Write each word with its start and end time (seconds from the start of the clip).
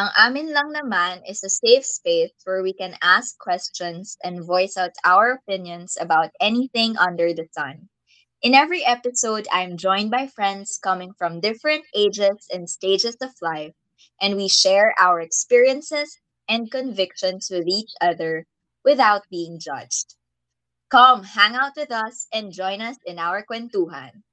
Ang 0.00 0.08
Amin 0.16 0.48
Lang 0.56 0.72
Naman 0.72 1.20
is 1.28 1.44
a 1.44 1.52
safe 1.52 1.84
space 1.84 2.32
where 2.48 2.62
we 2.64 2.72
can 2.72 2.96
ask 3.04 3.36
questions 3.36 4.16
and 4.24 4.48
voice 4.48 4.80
out 4.80 4.96
our 5.04 5.36
opinions 5.36 5.98
about 6.00 6.32
anything 6.40 6.96
under 6.96 7.36
the 7.36 7.44
sun. 7.52 7.90
In 8.40 8.56
every 8.56 8.80
episode, 8.80 9.44
I'm 9.52 9.76
joined 9.76 10.10
by 10.10 10.26
friends 10.26 10.80
coming 10.80 11.12
from 11.20 11.44
different 11.44 11.84
ages 11.92 12.48
and 12.48 12.64
stages 12.64 13.20
of 13.20 13.36
life, 13.42 13.76
and 14.16 14.40
we 14.40 14.48
share 14.48 14.96
our 14.96 15.20
experiences 15.20 16.16
and 16.48 16.72
convictions 16.72 17.52
with 17.52 17.68
each 17.68 17.92
other 18.00 18.48
without 18.82 19.28
being 19.28 19.60
judged. 19.60 20.16
Come, 20.88 21.24
hang 21.24 21.52
out 21.60 21.76
with 21.76 21.92
us 21.92 22.24
and 22.32 22.56
join 22.56 22.80
us 22.80 22.96
in 23.04 23.18
our 23.20 23.44
kwentuhan. 23.44 24.24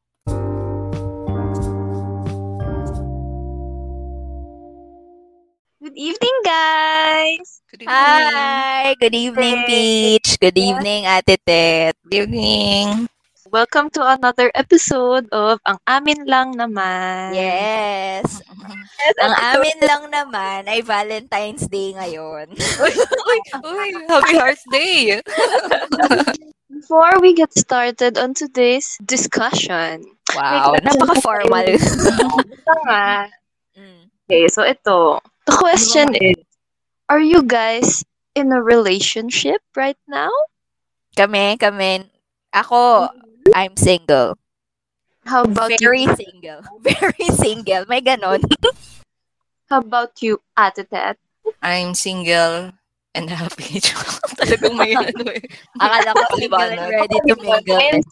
Evening, 5.98 6.38
guys! 6.46 7.66
Good 7.74 7.82
evening. 7.82 7.98
Hi! 7.98 8.94
Good 9.02 9.18
evening. 9.18 9.66
Peach. 9.66 10.38
Good 10.38 10.58
evening, 10.58 11.10
Ate 11.10 11.42
Tet. 11.42 11.98
Good 12.06 12.30
evening. 12.30 13.10
Welcome 13.50 13.90
to 13.98 14.06
another 14.06 14.54
episode 14.54 15.26
of 15.34 15.58
Ang 15.66 15.82
Amin 15.90 16.22
Lang 16.30 16.54
Naman. 16.54 17.34
Yes. 17.34 18.46
Ang 19.18 19.34
amin 19.42 19.78
lang 19.82 20.04
naman 20.14 20.70
ay 20.70 20.86
Valentine's 20.86 21.66
Day 21.66 21.98
ngayon. 21.98 22.54
Uy, 22.86 22.94
uy, 23.66 23.90
happy 24.06 24.36
Hearts 24.38 24.66
Day. 24.70 25.18
Before 26.78 27.18
we 27.24 27.34
get 27.34 27.50
started 27.58 28.22
on 28.22 28.38
today's 28.38 29.02
discussion, 29.02 30.06
Wow, 30.36 30.78
napaka-formal. 30.78 31.66
ito 32.54 32.74
nga. 32.86 33.32
Mm. 33.74 34.12
Okay, 34.28 34.46
so 34.52 34.62
ito. 34.62 35.24
The 35.48 35.56
question 35.56 36.12
is, 36.20 36.36
are 37.08 37.24
you 37.24 37.42
guys 37.42 38.04
in 38.36 38.52
a 38.52 38.62
relationship 38.62 39.64
right 39.80 39.98
now? 40.04 40.30
Kami, 41.16 41.56
kami. 41.56 42.04
Ako, 42.52 43.08
I'm 43.56 43.80
single. 43.80 44.36
How 45.24 45.48
about 45.48 45.72
Very 45.80 46.04
you? 46.04 46.16
single. 46.16 46.62
Very 46.84 47.28
single. 47.32 47.88
May 47.88 48.04
ganon. 48.04 48.44
How 49.72 49.80
about 49.80 50.20
you, 50.20 50.44
Ate 50.56 50.84
Tet? 50.84 51.16
I'm 51.64 51.96
single 51.96 52.76
and 53.18 53.30
happy. 53.34 53.82
Talagang 54.40 54.78
may 54.78 54.94
ano 55.02 55.26
eh. 55.34 55.42
Akala 55.82 56.14
ko 56.14 56.22
single 56.38 56.62
and 56.62 56.86
ready 56.94 57.18
to 57.26 57.34
mingle. 57.42 57.82
And 57.82 58.04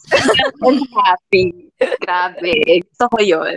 happy. 0.90 1.70
Grabe. 2.02 2.52
Gusto 2.82 3.04
ko 3.14 3.18
yun. 3.22 3.54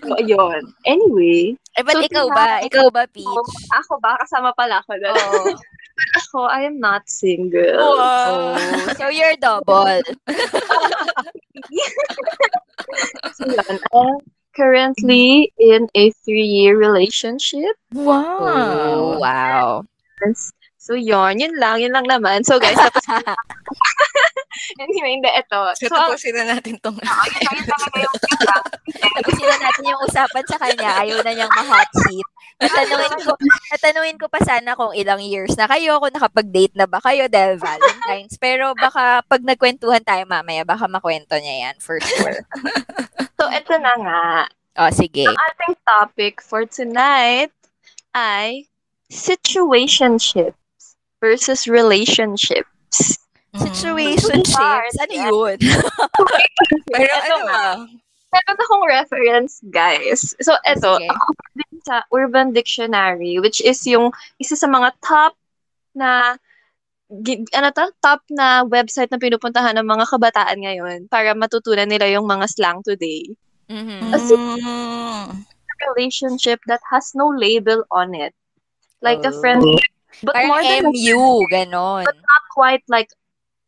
So, 0.00 0.16
yun. 0.24 0.60
Anyway, 0.88 1.60
Eh, 1.74 1.82
ba't 1.82 1.98
So, 1.98 2.06
ikaw 2.06 2.26
ba? 2.30 2.62
Ikaw 2.62 2.86
ba, 2.94 3.02
Peach? 3.10 3.26
Oh, 3.26 3.42
ako 3.74 3.98
ba? 3.98 4.14
Kasama 4.22 4.54
pala 4.54 4.78
ako. 4.78 4.94
Oo. 4.94 5.58
Ako, 6.22 6.38
I 6.46 6.66
am 6.66 6.78
not 6.78 7.02
single. 7.10 7.78
Oh, 7.78 8.54
so 8.98 9.10
you're 9.10 9.34
double. 9.38 10.02
So, 13.34 13.42
yun. 13.50 13.78
I'm 13.94 14.18
currently 14.54 15.52
in 15.58 15.88
a 15.94 16.10
three-year 16.22 16.78
relationship. 16.78 17.74
Oh, 17.94 19.18
wow. 19.18 19.82
So, 20.84 20.92
yun. 20.92 21.40
Yun 21.40 21.54
lang. 21.56 21.80
Yun 21.80 21.96
lang 21.96 22.04
naman. 22.04 22.44
So, 22.44 22.60
guys, 22.60 22.76
tapos 22.76 23.04
anyway, 24.84 25.16
hindi, 25.16 25.32
ito. 25.32 25.60
So, 25.80 25.88
So, 25.88 25.96
tapusin 25.96 26.36
na 26.36 26.44
natin 26.56 26.76
tong 26.84 27.00
yun 27.00 27.64
talaga 27.64 27.96
yung 28.04 28.16
Tapusin 29.16 29.48
na 29.48 29.56
natin 29.64 29.84
yung 29.88 30.00
usapan 30.04 30.44
sa 30.44 30.60
kanya. 30.60 30.90
Ayaw 31.00 31.24
na 31.24 31.32
niyang 31.32 31.52
ma-hot 31.56 31.90
seat. 32.04 32.28
Tatanungin 32.54 33.16
ko, 33.24 33.32
tatanungin 33.74 34.18
ko 34.20 34.26
pa 34.28 34.40
sana 34.44 34.76
kung 34.78 34.92
ilang 34.92 35.18
years 35.24 35.56
na 35.58 35.66
kayo, 35.66 35.98
kung 35.98 36.14
nakapag-date 36.14 36.76
na 36.76 36.86
ba 36.86 37.00
kayo 37.02 37.26
dahil 37.32 37.58
Valentine's. 37.58 38.36
Pero 38.38 38.76
baka 38.76 39.24
pag 39.26 39.42
nagkwentuhan 39.42 40.04
tayo 40.04 40.22
mamaya, 40.28 40.62
baka 40.62 40.86
makwento 40.86 41.34
niya 41.40 41.70
yan 41.70 41.76
for 41.80 41.98
sure. 41.98 42.44
So, 43.34 43.50
ito 43.50 43.74
na 43.82 43.92
nga. 43.98 44.24
O, 44.78 44.94
sige. 44.94 45.26
Ang 45.26 45.36
ating 45.36 45.74
topic 45.82 46.38
for 46.38 46.64
tonight 46.64 47.50
ay 48.14 48.70
situationships 49.14 50.58
versus 51.22 51.70
relationships. 51.70 53.22
Situationships. 53.54 54.94
Ano 54.98 55.12
yun? 55.14 55.58
Pero 56.90 57.12
ano 57.22 57.36
nga. 57.46 57.62
ah, 57.78 57.86
Meron 58.34 58.58
akong 58.58 58.84
reference, 58.90 59.62
guys. 59.70 60.34
So, 60.42 60.58
eto, 60.66 60.98
Sige. 60.98 61.06
ako 61.06 61.28
din 61.54 61.78
sa 61.86 62.02
Urban 62.10 62.50
Dictionary, 62.50 63.38
which 63.38 63.62
is 63.62 63.78
yung 63.86 64.10
isa 64.42 64.58
sa 64.58 64.66
mga 64.66 64.90
top 65.06 65.38
na 65.94 66.34
ano 67.54 67.68
to? 67.70 67.94
Top 68.02 68.26
na 68.34 68.66
website 68.66 69.14
na 69.14 69.22
pinupuntahan 69.22 69.78
ng 69.78 69.86
mga 69.86 70.10
kabataan 70.10 70.58
ngayon 70.66 70.98
para 71.06 71.30
matutunan 71.38 71.86
nila 71.86 72.10
yung 72.10 72.26
mga 72.26 72.50
slang 72.50 72.82
today. 72.82 73.22
Mhm. 73.70 74.10
mm, 74.10 75.26
Relationship 75.94 76.58
that 76.66 76.82
has 76.90 77.14
no 77.14 77.30
label 77.30 77.86
on 77.94 78.18
it. 78.18 78.34
Like 79.04 79.20
a 79.22 79.30
Oh. 79.30 79.38
friendship, 79.38 79.92
but 80.24 80.32
Parang 80.32 80.48
more 80.48 80.62
than 80.64 80.88
a 80.88 80.88
MU, 80.88 81.44
ganon. 81.46 82.04
not 82.08 82.44
quite 82.50 82.80
like 82.88 83.12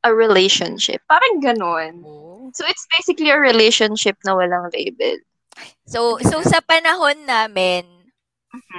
a 0.00 0.10
relationship. 0.10 1.04
Parang 1.04 1.44
ganon. 1.44 1.92
So, 2.56 2.64
it's 2.64 2.88
basically 2.88 3.28
a 3.28 3.36
relationship 3.36 4.16
na 4.24 4.32
walang 4.32 4.72
label. 4.72 5.20
So, 5.84 6.16
so 6.24 6.40
sa 6.40 6.64
panahon 6.64 7.28
namin, 7.28 7.84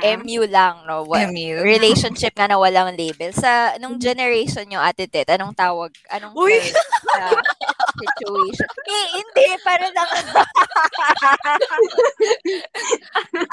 MU 0.01 0.41
lang, 0.50 0.88
no? 0.90 1.06
Wa- 1.06 1.29
MU. 1.29 1.62
relationship 1.62 2.34
nga 2.34 2.50
na 2.50 2.57
walang 2.57 2.97
label. 2.97 3.29
Sa 3.29 3.78
nung 3.78 4.01
generation 4.01 4.66
nyo, 4.66 4.81
Ate 4.81 5.06
Tet, 5.06 5.29
anong 5.29 5.53
tawag? 5.53 5.94
Anong 6.09 6.34
Uy! 6.34 6.57
sa 6.57 7.22
situation? 8.01 8.66
Eh, 8.88 9.06
hindi, 9.13 9.46
para 9.62 9.85
lang. 9.94 10.09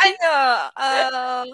ano, 0.00 0.32
ah, 0.78 1.44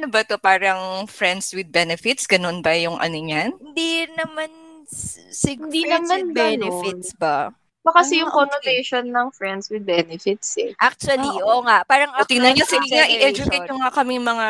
ano, 0.00 0.08
ano 0.08 0.14
ba 0.16 0.24
to? 0.24 0.40
Parang 0.40 1.04
friends 1.04 1.52
with 1.52 1.68
benefits? 1.68 2.24
Ganun 2.24 2.64
ba 2.64 2.72
yung 2.72 2.96
ano 2.96 3.12
niyan? 3.12 3.52
hindi 3.60 4.08
naman 4.16 4.48
s- 4.88 5.20
sig- 5.28 5.60
Hindi 5.60 5.84
friends 5.84 6.08
naman 6.08 6.20
with 6.24 6.34
benefits 6.34 7.08
ba? 7.14 7.52
Baka 7.80 8.04
kasi 8.04 8.20
Ah, 8.20 8.20
yung 8.20 8.28
okay. 8.28 8.38
connotation 8.44 9.04
ng 9.08 9.26
friends 9.32 9.72
with 9.72 9.88
benefits 9.88 10.52
eh. 10.60 10.76
Actually, 10.76 11.32
Ah, 11.32 11.44
oo 11.48 11.64
nga. 11.64 11.80
Parang 11.88 12.12
O, 12.12 12.28
tingnan 12.28 12.52
across 12.52 12.76
sige 12.76 12.92
nga, 12.92 13.08
i-educate 13.08 13.40
generation, 13.40 13.64
nyo 13.72 13.76
nga 13.80 13.92
kami 13.96 14.14
mga 14.20 14.48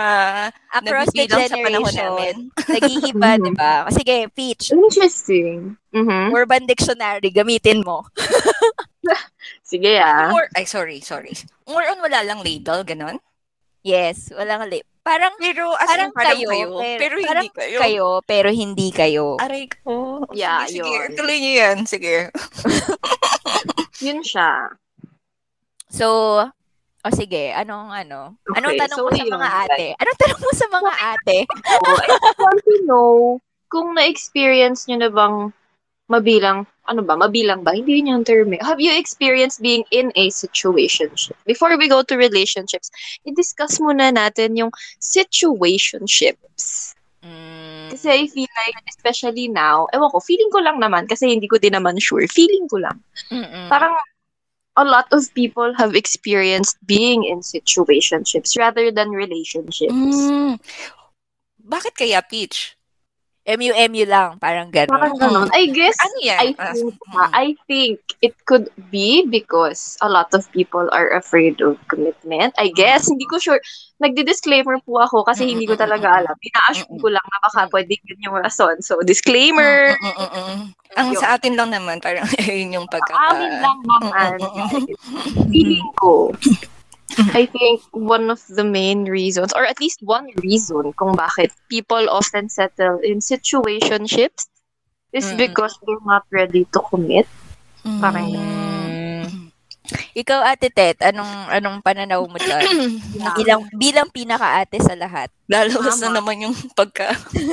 across 0.75 1.09
the 1.15 1.27
nabibilang 1.31 1.47
sa 1.47 1.57
panahon 1.63 1.63
generation, 1.63 2.11
namin. 2.11 2.35
nag-iiba, 2.75 3.31
Mhm. 3.39 3.43
di 3.47 3.51
ba? 3.55 3.73
Sige, 3.95 4.17
Peach, 4.35 4.75
Interesting. 4.75 5.79
Mhm. 5.95 6.35
Urban 6.35 6.67
Dictionary, 6.67 7.31
gamitin 7.31 7.87
mo. 7.87 8.03
Sige 9.63 9.95
ah. 10.03 10.27
More, 10.35 10.51
ay, 10.59 10.67
sorry, 10.67 10.99
sorry. 10.99 11.31
More 11.71 11.87
on 11.87 12.03
wala 12.03 12.27
lang 12.27 12.43
label, 12.43 12.83
ganun? 12.83 13.23
Yes, 13.87 14.35
walang 14.35 14.67
lip. 14.67 14.90
Parang 15.01 15.33
Pero, 15.41 15.73
as 15.81 15.89
parang 15.89 16.13
parang 16.13 16.37
kayo, 16.37 16.49
kayo, 16.53 16.67
pero, 16.77 17.01
pero, 17.01 17.15
parang 17.25 17.45
hindi 17.49 17.57
kayo. 17.57 17.79
kayo, 17.81 18.07
pero 18.29 18.49
hindi 18.53 18.89
kayo. 18.93 19.27
Aray 19.41 19.65
ko. 19.73 20.29
Yeah, 20.37 20.69
sige, 20.69 20.85
sige. 20.85 20.93
yun. 20.93 21.09
Tuloy 21.17 21.37
nyo 21.41 21.53
yan. 21.57 21.77
Sige. 21.89 22.17
Yun 24.05 24.21
siya. 24.21 24.77
So, 25.89 26.07
o 27.01 27.09
sige, 27.17 27.53
anong 27.57 27.89
ano? 27.93 28.37
Anong 28.53 28.77
Okay, 28.77 28.81
tanong 28.85 28.99
so 29.01 29.05
mo 29.05 29.11
sa 29.11 29.25
yun, 29.25 29.33
mga 29.33 29.51
ate? 29.65 29.87
Anong 29.97 30.19
tanong 30.21 30.41
mo 30.41 30.51
sa 30.53 30.67
mga 30.69 30.93
ate? 31.17 31.39
Oh, 31.81 31.97
I 32.01 32.33
want 32.37 32.61
to 32.61 32.77
know 32.85 33.13
kung 33.71 33.95
na-experience 33.95 34.85
nyo 34.91 34.97
na 35.01 35.11
bang 35.11 35.37
mabilang, 36.11 36.67
ano 36.91 37.07
ba, 37.07 37.15
mabilang 37.15 37.63
ba? 37.63 37.71
Hindi 37.71 38.03
yun 38.03 38.19
yung 38.19 38.27
term 38.27 38.51
eh. 38.59 38.63
Have 38.67 38.83
you 38.83 38.91
experienced 38.91 39.63
being 39.63 39.87
in 39.95 40.11
a 40.19 40.27
situationship? 40.35 41.39
Before 41.47 41.79
we 41.79 41.87
go 41.87 42.03
to 42.03 42.19
relationships, 42.19 42.91
i-discuss 43.23 43.79
muna 43.79 44.11
natin 44.11 44.59
yung 44.59 44.75
situationships. 44.99 46.99
Mm, 47.23 47.95
Kasi 47.95 48.07
I 48.11 48.27
feel 48.27 48.51
like, 48.67 48.75
especially 48.91 49.47
now, 49.47 49.87
ewan 49.95 50.11
ko, 50.11 50.19
feeling 50.19 50.51
ko 50.51 50.59
lang 50.59 50.83
naman, 50.83 51.07
kasi 51.07 51.31
hindi 51.31 51.47
ko 51.47 51.63
din 51.63 51.79
naman 51.79 52.03
sure, 52.03 52.27
feeling 52.27 52.67
ko 52.67 52.83
lang. 52.83 52.99
mm-mm. 53.31 53.71
Parang, 53.71 53.95
a 54.79 54.85
lot 54.85 55.07
of 55.13 55.29
people 55.35 55.75
have 55.77 55.95
experienced 55.95 56.79
being 56.87 57.25
in 57.25 57.45
situationships 57.45 58.57
rather 58.57 58.91
than 58.91 59.11
relationships. 59.11 59.93
Mm. 59.93 60.57
Bakit 61.61 61.95
kaya 61.95 62.25
Peach? 62.25 62.80
MU-MU 63.49 64.05
lang, 64.05 64.37
parang 64.37 64.69
gano'n. 64.69 64.93
Parang 64.93 65.17
ganun. 65.17 65.49
I 65.57 65.73
guess, 65.73 65.97
Ano 65.97 66.19
yan? 66.21 66.39
I 66.41 66.49
think, 66.53 66.93
mm. 66.93 67.17
ah, 67.17 67.31
I 67.33 67.47
think 67.65 67.99
it 68.21 68.37
could 68.45 68.69
be 68.93 69.25
because 69.27 69.97
a 70.05 70.09
lot 70.09 70.29
of 70.37 70.45
people 70.53 70.87
are 70.93 71.09
afraid 71.17 71.65
of 71.65 71.81
commitment. 71.89 72.53
I 72.61 72.69
guess, 72.69 73.09
hindi 73.09 73.25
ko 73.25 73.41
sure. 73.41 73.61
Nagdi-disclaimer 74.01 74.81
po 74.85 75.01
ako 75.01 75.25
kasi 75.25 75.49
hindi 75.49 75.65
ko 75.65 75.77
talaga 75.77 76.21
alam. 76.21 76.37
Ina-assume 76.37 77.01
ko 77.01 77.09
lang 77.09 77.25
na 77.25 77.39
baka 77.41 77.61
pwede 77.73 77.97
yun 78.05 78.29
yung 78.29 78.37
rason. 78.37 78.81
So, 78.85 79.01
disclaimer. 79.05 79.97
Ang 80.97 81.17
Yun. 81.17 81.21
sa 81.21 81.37
atin 81.37 81.57
lang 81.57 81.73
naman, 81.73 82.01
parang 82.01 82.29
ayun 82.45 82.77
yung 82.81 82.89
pagkaka... 82.89 83.37
Amin 83.37 83.53
lang 83.61 83.79
naman. 83.85 84.37
Feeling 85.53 85.89
ko. 85.97 86.33
I 87.35 87.47
think 87.47 87.83
one 87.93 88.31
of 88.31 88.43
the 88.49 88.65
main 88.65 89.05
reasons, 89.05 89.53
or 89.53 89.65
at 89.65 89.81
least 89.81 90.01
one 90.03 90.29
reason 90.43 90.93
kung 90.95 91.17
bakit 91.17 91.51
people 91.69 92.09
often 92.09 92.49
settle 92.49 92.99
in 93.03 93.19
situationships 93.19 94.47
is 95.13 95.33
Mm-mm. 95.33 95.39
because 95.39 95.75
they're 95.87 96.07
not 96.07 96.25
ready 96.31 96.65
to 96.73 96.81
commit. 96.91 97.27
Parang 98.01 98.31
Mm. 98.35 98.70
Ikaw, 100.13 100.41
Ate 100.45 100.69
Tet, 100.69 100.99
anong 101.01 101.29
anong 101.49 101.79
pananaw 101.81 102.23
mo 102.23 102.37
dyan? 102.37 102.63
bilang, 103.39 103.61
bilang 103.73 104.09
pinaka-ate 104.09 104.79
sa 104.79 104.95
lahat. 104.95 105.31
Lalabas 105.47 105.99
na 105.99 106.09
Tama. 106.09 106.17
naman 106.17 106.45
yung 106.45 106.55
pagka, 106.73 107.11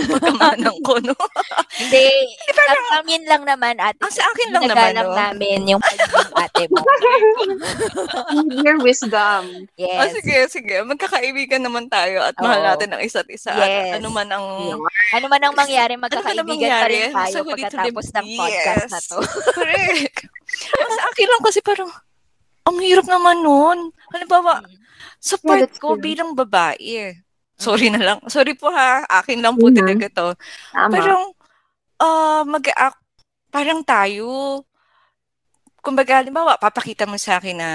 pagkamanang 0.07 0.78
ko, 0.81 1.01
no? 1.01 1.18
Hindi, 1.81 2.06
ang 2.48 3.01
amin 3.01 3.24
lang 3.25 3.42
naman, 3.42 3.74
Ate 3.78 3.98
Ang 4.00 4.13
sa 4.13 4.24
akin 4.24 4.50
lang 4.51 4.63
naman, 4.66 4.94
no? 4.95 5.13
namin 5.13 5.66
yung 5.68 5.81
pagiging 5.81 6.34
ate 6.36 6.63
mo. 6.69 6.78
Your 8.63 8.78
wisdom. 8.80 9.44
Ah, 9.74 10.06
Yes. 10.06 10.13
sige, 10.16 10.36
sige. 10.51 10.75
Magkakaibigan 10.83 11.62
naman 11.62 11.88
tayo 11.88 12.22
at 12.22 12.38
mahal 12.38 12.60
Oo. 12.60 12.68
natin 12.68 12.90
ang 12.92 13.01
isa't 13.01 13.25
isa. 13.28 13.54
Yes. 13.54 13.66
At 13.92 14.00
ano 14.00 14.10
man 14.10 14.28
ang... 14.30 14.45
Ano 15.13 15.25
man 15.28 15.42
ang 15.42 15.56
mangyari, 15.56 15.95
magkakaibigan 15.95 16.45
pa 16.45 16.86
mangyari? 16.86 16.94
rin 17.00 17.13
tayo 17.13 17.33
to 17.36 17.50
pagkatapos 17.50 18.06
ng 18.12 18.28
podcast 18.36 18.78
Yes. 18.80 18.92
na 18.92 19.00
to. 19.04 19.18
Correct. 19.54 20.16
Ang 20.75 20.92
sa 20.92 21.04
akin 21.07 21.28
lang 21.28 21.42
kasi 21.44 21.60
parang, 21.60 21.90
ang 22.68 22.78
hirap 22.84 23.08
naman 23.08 23.38
nun. 23.42 23.80
Halimbawa, 24.12 24.60
sa 25.18 25.40
Yeah, 25.40 25.48
part 25.48 25.64
that's 25.64 25.80
ko 25.80 25.96
true. 25.96 26.04
bilang 26.04 26.36
babae, 26.36 27.16
sorry 27.56 27.88
na 27.90 28.02
lang. 28.04 28.19
Sorry 28.28 28.54
po 28.54 28.69
ha, 28.69 29.08
akin 29.08 29.40
lang 29.40 29.56
po 29.56 29.72
Mhm. 29.72 29.78
talaga 29.78 30.06
to. 30.12 30.28
Tama. 30.72 30.92
Parang, 30.92 31.24
ah, 32.00 32.44
mag-act, 32.44 33.00
parang 33.50 33.81
tayo, 33.81 34.62
kumbaga, 35.80 36.19
halimbawa, 36.19 36.60
papakita 36.60 37.08
mo 37.08 37.16
sa 37.16 37.40
akin 37.40 37.56
na, 37.58 37.69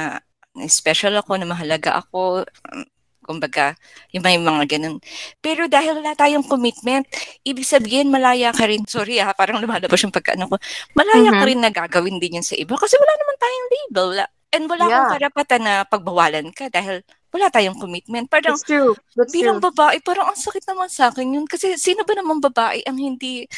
na 0.52 0.66
special 0.68 1.16
ako, 1.16 1.40
na 1.40 1.48
mahalaga 1.48 1.96
ako, 1.96 2.44
um, 2.44 2.84
kumbaga, 3.22 3.72
yung 4.10 4.20
may 4.26 4.36
mga 4.36 4.76
ganun. 4.76 4.98
Pero 5.38 5.70
dahil 5.70 5.96
wala 6.02 6.12
tayong 6.12 6.44
commitment, 6.44 7.06
ibig 7.42 7.64
sabihin, 7.64 8.10
malaya 8.10 8.50
ka 8.52 8.66
rin, 8.66 8.82
sorry 8.84 9.22
ah, 9.22 9.32
parang 9.32 9.62
lumalabas 9.62 10.02
yung 10.02 10.12
pagkaano 10.12 10.50
ko, 10.50 10.56
malaya 10.92 11.30
ka 11.32 11.42
Mhm. 11.42 11.48
rin 11.48 11.60
na 11.62 11.70
gagawin 11.70 12.18
din 12.18 12.42
yun 12.42 12.46
sa 12.46 12.58
iba 12.58 12.74
kasi 12.76 12.98
wala 12.98 13.14
naman 13.16 13.36
tayong 13.38 13.68
label. 13.72 14.06
Wala, 14.18 14.26
and 14.52 14.68
wala 14.68 14.84
akong 14.84 14.92
Yeah. 14.92 15.12
karapatan 15.16 15.60
na 15.64 15.74
pagbawalan 15.84 16.52
ka 16.52 16.68
dahil 16.68 17.00
wala 17.32 17.48
tayong 17.48 17.80
commitment. 17.80 18.28
Parang, 18.28 18.54
That's 18.56 18.68
true. 18.68 18.92
That's 19.16 19.32
bilang 19.32 19.58
true. 19.58 19.72
babae, 19.72 19.98
parang 20.04 20.28
ang 20.30 20.38
sakit 20.38 20.64
naman 20.68 20.92
sa 20.92 21.08
akin 21.08 21.40
yun. 21.40 21.46
Kasi 21.48 21.80
sino 21.80 22.04
ba 22.04 22.12
naman 22.12 22.38
babae 22.38 22.84
ang 22.84 23.00
hindi 23.00 23.48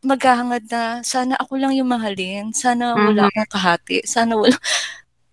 maghahangad 0.00 0.64
na 0.72 1.04
sana 1.04 1.36
ako 1.36 1.60
lang 1.60 1.76
yung 1.76 1.92
mahalin, 1.92 2.48
sana 2.56 2.96
wala 2.96 3.28
Mhm. 3.28 3.32
akong 3.36 3.50
kahati, 3.52 3.98
sana 4.08 4.32
wala, 4.40 4.56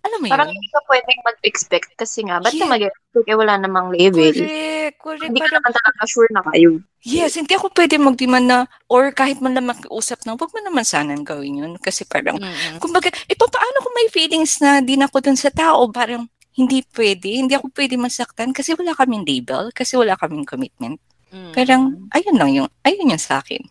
alam 0.00 0.18
mo 0.20 0.26
Parang 0.28 0.48
yun? 0.48 0.56
hindi 0.56 0.68
ka 0.72 0.80
pwedeng 0.88 1.20
mag-expect 1.24 1.88
kasi 1.94 2.24
nga, 2.24 2.40
ba't 2.40 2.52
ka 2.52 2.64
Yeah. 2.64 2.72
mag-expect 2.72 3.26
eh 3.28 3.36
wala 3.36 3.54
namang 3.60 3.92
label? 3.92 4.32
Correct, 4.32 4.96
correct. 4.98 5.22
Hindi 5.28 5.40
ka 5.44 5.48
naman 5.52 5.72
talaga 5.76 6.02
sure 6.08 6.30
na 6.32 6.42
kayo. 6.48 6.70
yes, 7.04 7.36
hindi 7.36 7.52
ako 7.56 7.72
pwede 7.76 7.94
mag-demand 7.96 8.46
na, 8.48 8.58
or 8.88 9.12
kahit 9.12 9.40
man 9.40 9.52
lang 9.56 9.68
makiusap 9.68 10.24
na, 10.24 10.36
wag 10.36 10.52
mo 10.52 10.60
naman 10.60 10.84
sanang 10.84 11.24
gawin 11.24 11.60
yun. 11.60 11.72
Kasi 11.80 12.04
parang, 12.08 12.36
Mm-mm. 12.40 12.80
kumbaga, 12.80 13.08
eh, 13.08 13.36
paano 13.36 13.76
kung 13.84 13.94
may 13.96 14.08
feelings 14.08 14.60
na 14.60 14.80
di 14.80 14.96
na 14.96 15.08
ako 15.08 15.20
dun 15.24 15.36
sa 15.36 15.52
tao? 15.52 15.84
Parang, 15.92 16.28
hindi 16.56 16.84
pwede, 16.92 17.40
hindi 17.40 17.56
ako 17.56 17.72
pwede 17.72 17.96
masaktan 17.96 18.52
kasi 18.52 18.76
wala 18.76 18.92
kaming 18.92 19.24
label, 19.24 19.72
kasi 19.72 19.96
wala 19.96 20.16
kaming 20.18 20.44
commitment. 20.44 21.00
Mm. 21.32 21.52
Parang, 21.56 21.82
ayun 22.12 22.36
lang 22.36 22.50
yung, 22.52 22.68
ayun 22.84 23.12
yung 23.16 23.22
sa 23.22 23.40
akin. 23.40 23.62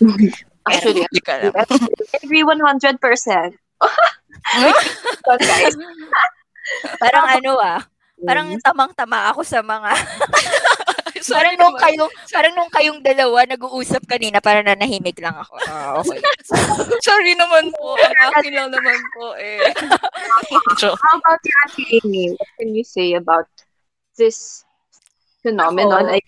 Actually. 0.68 1.06
I 1.08 2.20
agree 2.20 2.44
100%. 2.44 3.00
So, 5.24 5.36
guys, 5.36 5.74
Parang 7.02 7.26
ano 7.26 7.52
ah, 7.58 7.80
parang 8.20 8.52
tamang-tama 8.60 9.32
ako 9.32 9.42
sa 9.42 9.64
mga 9.64 9.90
Sorry 11.20 11.52
parang 11.52 11.54
nung 11.60 11.76
naman. 11.76 11.84
kayo 11.84 12.04
parang 12.32 12.52
nung 12.56 12.72
kayong 12.72 13.00
dalawa 13.04 13.44
nag-uusap 13.44 14.08
kanina 14.08 14.40
para 14.40 14.64
nanahimik 14.64 15.20
lang 15.20 15.36
ako. 15.36 15.54
Ah, 15.68 16.00
okay. 16.00 16.16
Sorry 17.04 17.36
naman 17.36 17.68
po. 17.76 17.92
Ang 18.00 18.32
akin 18.32 18.52
lang 18.56 18.68
naman 18.72 18.98
po 19.12 19.36
eh. 19.36 19.60
How 20.80 21.14
about 21.20 21.42
you, 21.44 22.00
Amy? 22.00 22.32
What 22.32 22.50
can 22.56 22.72
you 22.72 22.84
say 22.88 23.12
about 23.12 23.44
this 24.16 24.64
phenomenon? 25.44 26.08
Ako, 26.08 26.16
I 26.16 26.20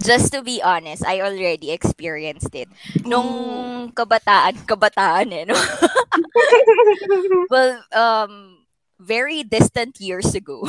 Just 0.00 0.32
to 0.32 0.42
be 0.42 0.64
honest, 0.64 1.04
I 1.04 1.20
already 1.20 1.70
experienced 1.70 2.54
it. 2.56 2.68
Nung 3.04 3.92
kabataan, 3.92 4.64
kabataan 4.64 5.28
eh, 5.32 5.44
no? 5.44 5.54
well, 7.52 7.84
um, 7.92 8.64
very 8.98 9.44
distant 9.44 10.00
years 10.00 10.34
ago. 10.34 10.64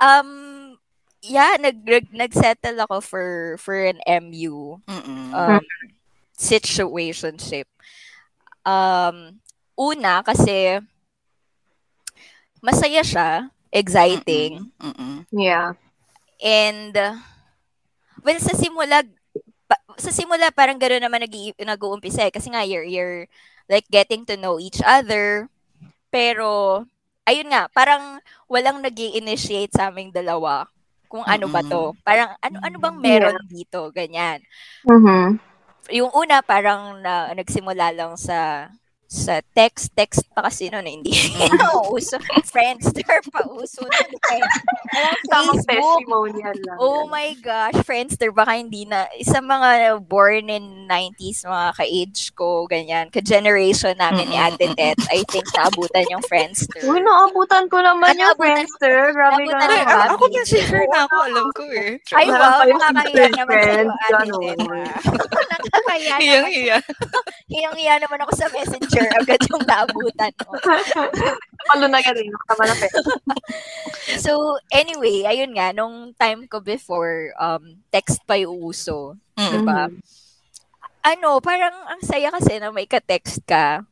um, 0.00 0.78
yeah, 1.20 1.56
nag, 1.60 1.84
nag 1.84 2.08
nagsettle 2.12 2.80
ako 2.80 3.00
for 3.00 3.56
for 3.60 3.76
an 3.76 4.00
MU 4.06 4.80
Mm-mm. 4.88 5.34
um 5.36 5.64
situationship. 6.38 7.66
Um, 8.64 9.42
una 9.76 10.22
kasi 10.22 10.78
masaya 12.62 13.02
siya, 13.02 13.50
exciting. 13.72 14.70
Mm-mm. 14.78 15.26
yeah. 15.34 15.74
And, 16.38 16.94
uh, 16.94 17.18
well, 18.22 18.38
sa 18.38 18.54
simula, 18.54 19.02
pa- 19.66 19.84
sa 19.98 20.14
simula 20.14 20.54
parang 20.54 20.78
gano'n 20.78 21.02
naman 21.02 21.26
nag 21.26 21.34
nag-uumpisa 21.58 22.26
eh. 22.26 22.34
Kasi 22.34 22.50
nga, 22.54 22.62
you're, 22.62 22.86
you're 22.86 23.26
like 23.66 23.86
getting 23.90 24.22
to 24.24 24.38
know 24.38 24.56
each 24.62 24.78
other. 24.82 25.50
Pero, 26.08 26.82
ayun 27.28 27.52
nga, 27.52 27.68
parang 27.68 28.22
walang 28.48 28.80
nag 28.80 28.96
initiate 28.96 29.74
sa 29.74 29.92
aming 29.92 30.14
dalawa 30.14 30.64
kung 31.08 31.24
ano 31.24 31.48
ba 31.48 31.60
to. 31.64 31.92
Parang, 32.06 32.36
ano, 32.40 32.56
ano 32.62 32.76
bang 32.78 32.96
meron 33.00 33.38
dito? 33.48 33.88
Ganyan. 33.92 34.40
Mm-hmm. 34.84 35.26
Yung 35.96 36.12
una, 36.12 36.44
parang 36.44 37.00
na, 37.00 37.32
nagsimula 37.32 37.92
lang 37.96 38.12
sa 38.20 38.68
sa 39.08 39.40
text, 39.56 39.96
text 39.96 40.20
pa 40.36 40.44
kasi 40.44 40.68
noon, 40.68 40.84
hindi 40.84 41.16
uso. 41.88 42.20
Friendster 42.44 43.24
pa 43.32 43.40
uso. 43.48 43.80
nun 43.80 44.12
eh. 44.36 44.44
Tamang 45.32 45.64
Facebook. 45.64 46.04
testimonial 46.04 46.56
lang. 46.60 46.76
Oh 46.76 47.08
my 47.08 47.32
gosh, 47.40 47.72
Friendster, 47.88 48.28
baka 48.36 48.60
hindi 48.60 48.84
na, 48.84 49.08
isa 49.16 49.40
mga 49.40 50.04
born 50.04 50.52
in 50.52 50.84
90s, 50.84 51.48
mga 51.48 51.68
ka-age 51.80 52.22
ko, 52.36 52.68
ganyan, 52.68 53.08
ka-generation 53.08 53.96
namin 53.96 54.28
ni 54.28 54.36
Ate 54.36 54.76
Tet, 54.76 55.00
I 55.08 55.24
think 55.32 55.48
naabutan 55.56 56.04
yung 56.12 56.20
Friendster. 56.28 56.84
Uy, 56.92 57.00
naabutan 57.00 57.64
ko 57.72 57.80
naman 57.80 58.12
yung 58.12 58.28
Naabutan- 58.36 58.60
Friendster. 58.60 59.16
Grabe 59.16 59.42
ka 59.48 59.56
naman. 59.56 60.08
ako 60.12 60.24
din 60.28 60.44
share 60.44 60.84
na 60.92 61.08
ako, 61.08 61.16
alam 61.32 61.46
ko 61.56 61.62
eh. 61.72 61.96
Ay, 62.12 62.28
wow, 62.28 62.60
yung 62.68 62.76
Friends, 62.76 62.84
naman 62.84 63.04
sa'yo, 63.08 63.24
Ate. 63.24 63.48
Tet. 63.48 63.88
Hiyang 65.88 66.44
naman. 66.44 66.52
hiya. 66.52 66.78
Hiyang-hiya 67.48 67.94
naman 68.04 68.20
ako 68.28 68.32
sa 68.36 68.46
messenger 68.52 68.97
agad 69.06 69.40
yung 69.52 69.64
naabutan 69.68 70.34
mo. 70.42 70.52
Palo 71.68 71.84
na 72.64 72.74
pe. 72.74 72.88
So, 74.18 74.58
anyway, 74.72 75.28
ayun 75.28 75.54
nga, 75.54 75.70
nung 75.70 76.16
time 76.16 76.48
ko 76.50 76.58
before, 76.58 77.36
um, 77.38 77.78
text 77.92 78.24
pa 78.26 78.40
yung 78.40 78.58
uso. 78.58 79.14
Mm. 79.38 79.52
Diba? 79.52 79.80
ano, 81.08 81.40
parang 81.40 81.72
ang 81.88 82.02
saya 82.02 82.28
kasi 82.28 82.58
na 82.58 82.74
may 82.74 82.84
ka-text 82.84 83.46
ka 83.48 83.86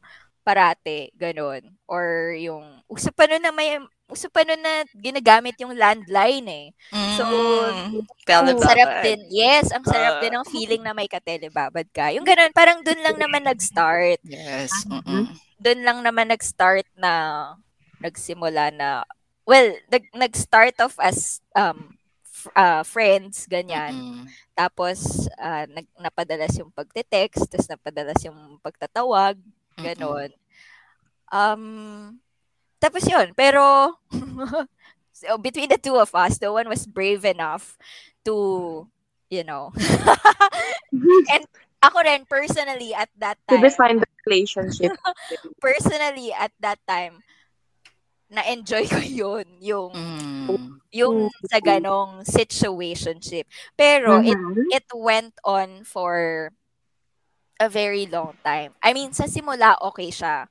parate, 0.47 1.11
ganun. 1.19 1.75
Or 1.91 2.31
yung, 2.39 2.87
uso 2.87 3.11
pa 3.11 3.27
nun 3.27 3.43
na 3.43 3.51
may, 3.51 3.83
uso 4.07 4.31
pa 4.31 4.43
nun 4.43 4.59
na 4.59 4.87
ginagamit 4.95 5.59
yung 5.59 5.75
landline 5.75 6.47
eh. 6.47 6.67
So, 7.15 7.27
Mm. 7.27 8.07
Ang 8.07 8.07
Telebabad. 8.23 8.63
sarap 8.63 8.91
din. 9.03 9.21
Yes, 9.29 9.71
ang 9.71 9.83
sarap 9.83 10.19
Ah. 10.19 10.23
din 10.23 10.33
ng 10.33 10.47
feeling 10.47 10.83
na 10.83 10.95
may 10.95 11.07
katelebabad 11.07 11.87
ka. 11.91 12.15
Yung 12.15 12.23
ganun, 12.23 12.51
parang 12.51 12.83
dun 12.83 12.99
lang 12.99 13.19
naman 13.19 13.43
nag-start. 13.43 14.23
Yes. 14.23 14.71
Mm-mm. 14.87 15.31
Dun 15.57 15.81
lang 15.83 16.03
naman 16.03 16.31
nag-start 16.31 16.87
na, 16.95 17.13
nagsimula 17.99 18.71
na, 18.71 19.03
well, 19.43 19.75
nag, 19.89 20.07
nag-start 20.13 20.79
off 20.79 20.95
as 20.99 21.39
um, 21.53 21.95
f- 22.23 22.53
ah, 22.53 22.83
friends, 22.83 23.47
ganyan. 23.47 23.91
Mm-mm. 23.91 24.25
Tapos, 24.53 25.27
ah, 25.37 25.67
nag, 25.67 25.87
napadalas 25.97 26.55
yung 26.57 26.71
pagte-text, 26.71 27.47
tapos 27.49 27.67
napadalas 27.67 28.23
yung 28.23 28.59
pagtatawag, 28.61 29.35
Mm-mm. 29.35 29.83
ganon. 29.83 30.31
Um, 31.27 31.63
tapos 32.81 33.05
yun, 33.09 33.33
pero, 33.37 33.97
so 35.13 35.39
between 35.47 35.69
the 35.69 35.79
two 35.81 35.97
of 35.97 36.13
us, 36.15 36.39
the 36.39 36.53
one 36.53 36.69
was 36.69 36.87
brave 36.87 37.25
enough 37.25 37.77
to, 38.25 38.87
you 39.31 39.45
know, 39.45 39.73
and 41.33 41.45
ako 41.83 41.99
rin, 42.03 42.25
personally, 42.27 42.95
at 42.95 43.11
that 43.19 43.39
To 43.49 43.57
time, 43.57 43.63
define 43.63 43.97
the 44.01 44.09
relationship. 44.27 44.93
personally, 45.63 46.33
at 46.33 46.51
that 46.61 46.81
time, 46.89 47.23
na-enjoy 48.31 48.89
ko 48.91 48.99
yun, 48.99 49.47
yung, 49.63 49.93
Mm. 50.47 50.79
yung 50.91 51.31
sa 51.47 51.59
ganong 51.63 52.23
situationship. 52.27 53.47
Pero, 53.79 54.19
it 54.23 54.35
Mhm. 54.39 54.67
it 54.73 54.87
went 54.95 55.35
on 55.47 55.83
for 55.87 56.51
a 57.61 57.69
very 57.69 58.05
long 58.07 58.37
time. 58.45 58.75
I 58.83 58.93
mean, 58.93 59.13
sa 59.17 59.25
simula, 59.31 59.77
okay 59.81 60.11
siya. 60.13 60.49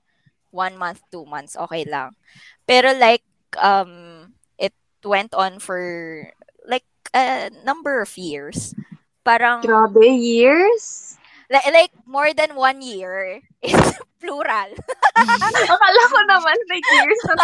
One 0.55 0.79
month, 0.79 1.03
two 1.11 1.27
months, 1.27 1.59
okay 1.59 1.83
lang. 1.83 2.15
Pero 2.63 2.95
like, 2.95 3.27
um 3.59 4.31
it 4.55 4.71
went 5.03 5.35
on 5.35 5.59
for 5.59 5.83
like 6.63 6.87
a 7.11 7.51
number 7.67 7.99
of 7.99 8.15
years. 8.15 8.71
Parang 9.27 9.59
Grabe, 9.67 10.07
years? 10.07 11.17
like, 11.49 11.65
like 11.73 11.93
more 12.05 12.33
than 12.33 12.55
one 12.55 12.81
year 12.81 13.41
is 13.61 13.75
plural. 14.21 14.69
Akala 15.17 16.03
ko 16.09 16.19
naman, 16.29 16.57
like, 16.69 16.85
years 16.85 17.21
na 17.29 17.35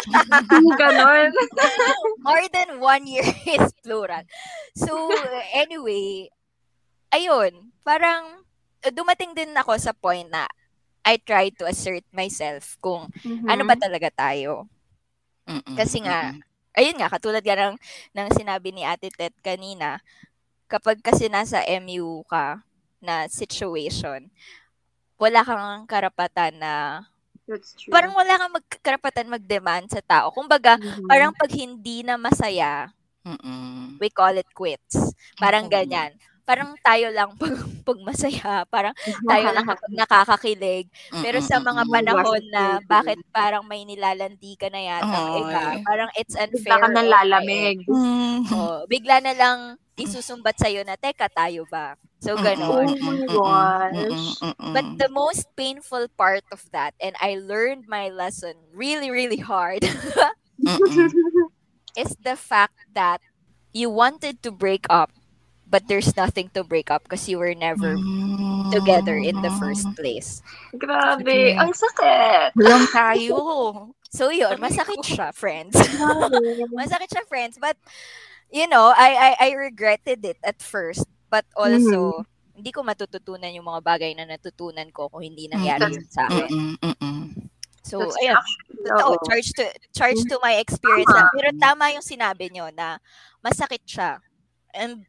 ganon. 0.81 1.29
more 2.25 2.45
than 2.49 2.81
one 2.81 3.05
year 3.05 3.25
is 3.45 3.69
plural. 3.85 4.25
So, 4.73 5.11
anyway, 5.53 6.29
ayun, 7.13 7.73
parang 7.85 8.45
dumating 8.81 9.37
din 9.37 9.53
ako 9.53 9.77
sa 9.77 9.93
point 9.93 10.29
na 10.33 10.49
I 11.01 11.17
try 11.17 11.49
to 11.57 11.65
assert 11.65 12.05
myself 12.13 12.77
kung 12.79 13.09
ano 13.49 13.63
ba 13.65 13.75
talaga 13.77 14.09
tayo. 14.13 14.69
Mm-mm, 15.49 15.75
Kasi 15.75 16.05
nga, 16.05 16.31
mm-mm. 16.31 16.41
ayun 16.77 16.97
nga, 17.01 17.09
katulad 17.09 17.41
nga 17.41 17.57
ng, 17.57 17.77
ng 18.13 18.27
sinabi 18.37 18.69
ni 18.71 18.85
Ate 18.85 19.09
Tet 19.09 19.33
kanina, 19.41 19.99
kapag 20.69 21.01
kasi 21.01 21.27
nasa 21.27 21.65
MU 21.81 22.21
ka 22.29 22.61
na 23.01 23.25
situation, 23.27 24.29
wala 25.17 25.41
kang 25.45 25.85
karapatan 25.89 26.57
na, 26.61 26.73
That's 27.47 27.73
true. 27.75 27.91
parang 27.93 28.13
wala 28.15 28.37
kang 28.37 28.53
mag, 28.53 28.65
karapatan 28.81 29.27
mag-demand 29.33 29.85
sa 29.91 30.01
tao. 30.05 30.29
Kumbaga, 30.31 30.77
Mhm. 30.79 31.07
parang 31.09 31.33
pag 31.35 31.51
hindi 31.51 32.05
na 32.05 32.15
masaya, 32.15 32.93
Mm-mm. 33.25 34.01
we 34.01 34.09
call 34.09 34.33
it 34.37 34.49
quits. 34.53 35.13
Parang 35.37 35.69
ganyan. 35.69 36.15
Parang 36.45 36.73
tayo 36.81 37.07
lang 37.13 37.29
pag, 37.37 37.51
pag 37.87 37.99
masaya, 38.05 38.65
parang 38.69 38.93
tayo 39.29 39.47
lang 39.53 39.65
kapag 39.67 39.93
nakakakilig. 39.95 40.85
Pero 41.21 41.37
sa 41.41 41.57
mga 41.61 41.83
panahon 41.87 42.41
na 42.51 42.79
Bakit 42.83 43.19
parang 43.31 43.63
may 43.67 43.85
nilalandi 43.85 44.57
ka 44.59 44.67
na 44.69 44.81
yata 44.81 45.19
Ay. 45.31 45.39
iba, 45.43 45.61
parang 45.85 46.09
it's 46.17 46.35
Bigla 46.51 46.75
unfair. 46.75 46.79
ka 46.81 46.87
on 46.87 46.91
nang 46.91 47.09
lalamig. 47.09 47.77
Mm. 47.87 48.39
Oh, 48.51 48.83
bigla 48.89 49.21
na 49.23 49.33
lang 49.35 49.59
isusumbat 49.97 50.57
sa'yo 50.57 50.81
na, 50.85 50.97
teka, 50.97 51.29
tayo 51.29 51.65
ba? 51.69 51.95
So, 52.21 52.37
Oh 52.37 52.97
my 53.01 53.25
gosh. 53.27 54.41
Mm-mm. 54.41 54.73
But 54.73 54.85
the 54.97 55.09
most 55.09 55.45
painful 55.55 56.07
part 56.17 56.43
of 56.51 56.65
that, 56.71 56.93
and 57.01 57.15
I 57.21 57.37
learned 57.37 57.85
my 57.87 58.09
lesson 58.09 58.55
really, 58.73 59.09
really 59.11 59.37
hard, 59.41 59.83
is 61.97 62.15
the 62.23 62.35
fact 62.35 62.75
that 62.93 63.21
you 63.73 63.89
wanted 63.89 64.41
to 64.43 64.51
break 64.51 64.85
up, 64.89 65.11
but 65.71 65.87
there's 65.87 66.13
nothing 66.19 66.51
to 66.53 66.67
break 66.67 66.91
up 66.91 67.07
because 67.07 67.23
you 67.31 67.39
were 67.39 67.55
never 67.55 67.95
together 68.75 69.15
in 69.15 69.39
the 69.41 69.49
first 69.55 69.87
place. 69.95 70.43
Grabe, 70.75 71.55
ang 71.55 71.71
sakit. 71.71 72.51
Lang 72.59 72.85
tayo. 72.91 73.39
So 74.11 74.27
yun, 74.27 74.59
masakit 74.59 74.99
siya, 75.07 75.31
friends. 75.31 75.71
Masakit 76.79 77.07
siya, 77.07 77.23
friends. 77.31 77.55
But, 77.55 77.79
you 78.51 78.67
know, 78.67 78.91
I, 78.91 79.31
I, 79.39 79.47
I 79.47 79.49
regretted 79.55 80.27
it 80.27 80.35
at 80.43 80.59
first. 80.59 81.07
But 81.31 81.47
also, 81.55 82.27
hindi 82.51 82.75
ko 82.75 82.83
matututunan 82.83 83.55
yung 83.55 83.71
mga 83.71 83.81
bagay 83.87 84.11
na 84.19 84.27
natutunan 84.27 84.91
ko 84.91 85.07
kung 85.07 85.23
hindi 85.23 85.47
nangyari 85.47 85.95
yun 85.95 86.07
sa 86.11 86.27
akin. 86.27 86.51
Mm-mm. 86.51 86.75
Mm-mm. 86.83 87.47
So, 87.87 88.03
That's 88.03 88.19
ayun. 88.19 88.43
Totoo, 88.83 89.15
Oo. 89.15 89.23
charge 89.25 89.49
to, 89.55 89.65
charge 89.95 90.21
to 90.27 90.35
my 90.43 90.59
experience. 90.59 91.07
Tama. 91.07 91.23
lang. 91.23 91.29
Pero 91.31 91.49
tama 91.55 91.83
yung 91.95 92.03
sinabi 92.03 92.51
nyo 92.51 92.67
na 92.75 92.99
masakit 93.39 93.87
siya. 93.87 94.19
And 94.75 95.07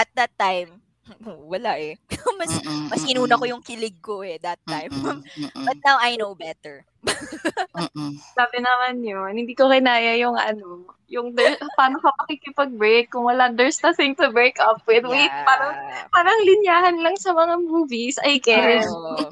at 0.00 0.08
that 0.16 0.32
time, 0.40 0.80
wala 1.52 1.76
eh. 1.80 1.94
mas, 2.40 2.52
Mm-mm. 2.52 2.90
mas 2.90 3.02
inuna 3.04 3.36
ko 3.40 3.44
yung 3.48 3.64
kilig 3.64 3.98
ko 4.00 4.22
eh 4.24 4.38
that 4.42 4.60
time. 4.68 4.92
But 5.66 5.78
now 5.84 5.98
I 6.00 6.16
know 6.16 6.34
better. 6.34 6.86
Sabi 8.38 8.56
naman 8.60 9.00
yun, 9.00 9.32
hindi 9.34 9.52
ko 9.56 9.70
kinaya 9.70 10.16
yung 10.20 10.36
ano, 10.36 10.84
yung 11.10 11.34
there, 11.34 11.58
paano 11.74 11.98
ka 11.98 12.14
pakikipag-break 12.22 13.10
kung 13.10 13.26
wala, 13.26 13.50
there's 13.50 13.82
nothing 13.82 14.14
to 14.14 14.30
break 14.30 14.54
up 14.62 14.78
with. 14.86 15.02
Wait, 15.02 15.26
Yeah. 15.26 15.42
parang, 15.42 15.74
parang 16.14 16.38
linyahan 16.46 16.96
lang 17.02 17.18
sa 17.18 17.34
mga 17.34 17.66
movies, 17.66 18.14
I 18.22 18.38
guess. 18.38 18.86
Oo. 18.86 19.26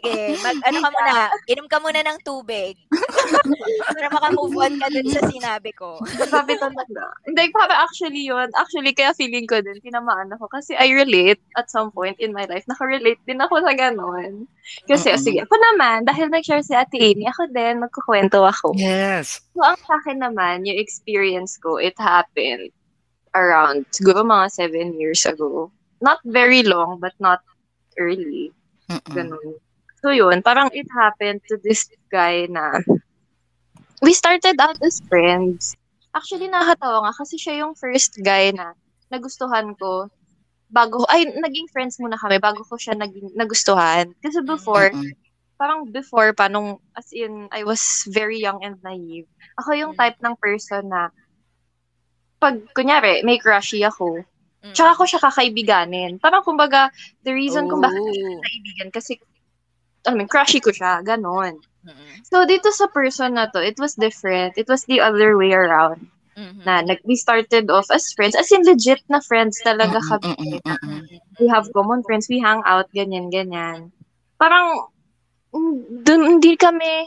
Sige, 0.00 0.40
mag, 0.40 0.56
ano 0.64 0.78
ka 0.80 0.88
muna, 0.88 1.12
inom 1.44 1.68
ka 1.68 1.78
muna 1.84 2.00
ng 2.00 2.18
tubig. 2.24 2.80
Para 3.92 4.08
makamove 4.08 4.56
on 4.56 4.74
ka 4.80 4.88
dun 4.88 5.08
sa 5.12 5.22
sinabi 5.28 5.76
ko. 5.76 6.00
Sabi 6.32 6.56
talaga. 6.56 7.12
Hindi, 7.28 7.52
para 7.52 7.84
actually 7.84 8.24
yun. 8.24 8.48
Actually, 8.56 8.96
kaya 8.96 9.12
feeling 9.12 9.44
ko 9.44 9.60
din, 9.60 9.76
tinamaan 9.84 10.32
ako. 10.32 10.48
Kasi 10.48 10.72
I 10.72 10.88
relate 10.96 11.40
at 11.60 11.68
some 11.68 11.92
point 11.92 12.16
in 12.16 12.32
my 12.32 12.48
life. 12.48 12.64
Nakarelate 12.64 13.20
din 13.28 13.44
ako 13.44 13.60
sa 13.60 13.76
ganon. 13.76 14.48
Kasi, 14.88 15.12
Mm-mm. 15.12 15.20
sige, 15.20 15.38
ako 15.44 15.52
naman, 15.52 16.08
dahil 16.08 16.32
nag-share 16.32 16.64
si 16.64 16.72
Ate 16.72 16.96
Amy, 17.00 17.24
ako 17.24 17.48
din, 17.48 17.80
magkukwento 17.80 18.44
ako. 18.44 18.76
Yes. 18.76 19.40
So, 19.56 19.64
ang 19.64 19.80
sa 19.80 19.96
akin 20.04 20.20
naman, 20.20 20.68
yung 20.68 20.76
experience 20.76 21.56
ko, 21.56 21.80
it 21.80 21.96
happened 21.96 22.68
around, 23.32 23.88
siguro 23.88 24.20
mga 24.20 24.52
seven 24.52 25.00
years 25.00 25.24
ago. 25.24 25.72
Not 26.04 26.20
very 26.28 26.60
long, 26.60 27.00
but 27.00 27.16
not 27.16 27.40
early. 27.96 28.52
Mm-mm. 28.92 29.14
Ganun. 29.16 29.56
So, 30.04 30.12
yun, 30.12 30.44
parang 30.44 30.68
it 30.76 30.88
happened 30.92 31.40
to 31.48 31.56
this 31.60 31.88
guy 32.12 32.48
na 32.48 32.84
we 34.00 34.12
started 34.12 34.56
out 34.60 34.80
as 34.80 35.00
friends. 35.08 35.76
Actually, 36.16 36.48
nakakatawa 36.48 37.04
nga 37.08 37.14
kasi 37.16 37.36
siya 37.36 37.64
yung 37.64 37.76
first 37.76 38.16
guy 38.20 38.52
na 38.52 38.72
nagustuhan 39.12 39.76
ko 39.76 40.08
bago, 40.72 41.04
ay, 41.10 41.28
naging 41.36 41.68
friends 41.68 42.00
muna 42.00 42.16
kami 42.16 42.40
bago 42.40 42.64
ko 42.64 42.80
siya 42.80 42.96
naging, 42.96 43.28
nagustuhan. 43.36 44.10
Kasi 44.24 44.40
before, 44.40 44.88
Mm-mm. 44.88 45.12
Parang 45.60 45.84
before 45.92 46.32
pa, 46.32 46.48
nung, 46.48 46.80
as 46.96 47.12
in, 47.12 47.52
I 47.52 47.68
was 47.68 48.08
very 48.08 48.40
young 48.40 48.64
and 48.64 48.80
naive. 48.80 49.28
Ako 49.60 49.76
yung 49.76 49.92
Mm. 49.92 50.00
type 50.00 50.16
ng 50.24 50.34
person 50.40 50.88
na, 50.88 51.12
pag, 52.40 52.56
kunyari, 52.72 53.20
may 53.20 53.36
crushy 53.36 53.84
ako, 53.84 54.24
Mm. 54.64 54.72
tsaka 54.72 54.96
ko 54.96 55.04
siya 55.04 55.20
kakaibiganin. 55.20 56.16
Parang, 56.16 56.40
kumbaga, 56.40 56.88
the 57.28 57.32
reason 57.36 57.68
kung 57.68 57.84
bakit 57.84 58.00
Oh. 58.00 58.08
siya 58.08 58.40
kaibigan, 58.40 58.88
kasi, 58.88 59.20
I 60.08 60.16
mean, 60.16 60.32
crushy 60.32 60.64
ko 60.64 60.72
siya, 60.72 61.04
ganon. 61.04 61.60
Mm-mm. 61.84 62.24
So, 62.24 62.48
dito 62.48 62.72
sa 62.72 62.88
person 62.88 63.36
na 63.36 63.52
to, 63.52 63.60
it 63.60 63.76
was 63.76 63.92
different. 64.00 64.56
It 64.56 64.64
was 64.68 64.88
the 64.88 65.00
other 65.04 65.36
way 65.36 65.52
around. 65.52 66.08
Mhm. 66.40 66.64
Na, 66.64 66.80
nag, 66.80 67.04
we 67.04 67.16
started 67.20 67.68
off 67.68 67.88
as 67.92 68.08
friends. 68.16 68.32
As 68.32 68.48
in, 68.48 68.64
legit 68.64 69.04
na 69.12 69.20
friends 69.20 69.60
talaga 69.60 70.00
kami. 70.08 70.60
Mm-mm. 70.64 71.04
we 71.40 71.48
have 71.48 71.68
common 71.72 72.04
friends, 72.04 72.28
we 72.28 72.36
hang 72.40 72.60
out, 72.68 72.84
ganyan, 72.92 73.32
ganyan. 73.32 73.92
Parang, 74.36 74.88
dun, 76.06 76.38
hindi 76.38 76.54
kami, 76.54 77.06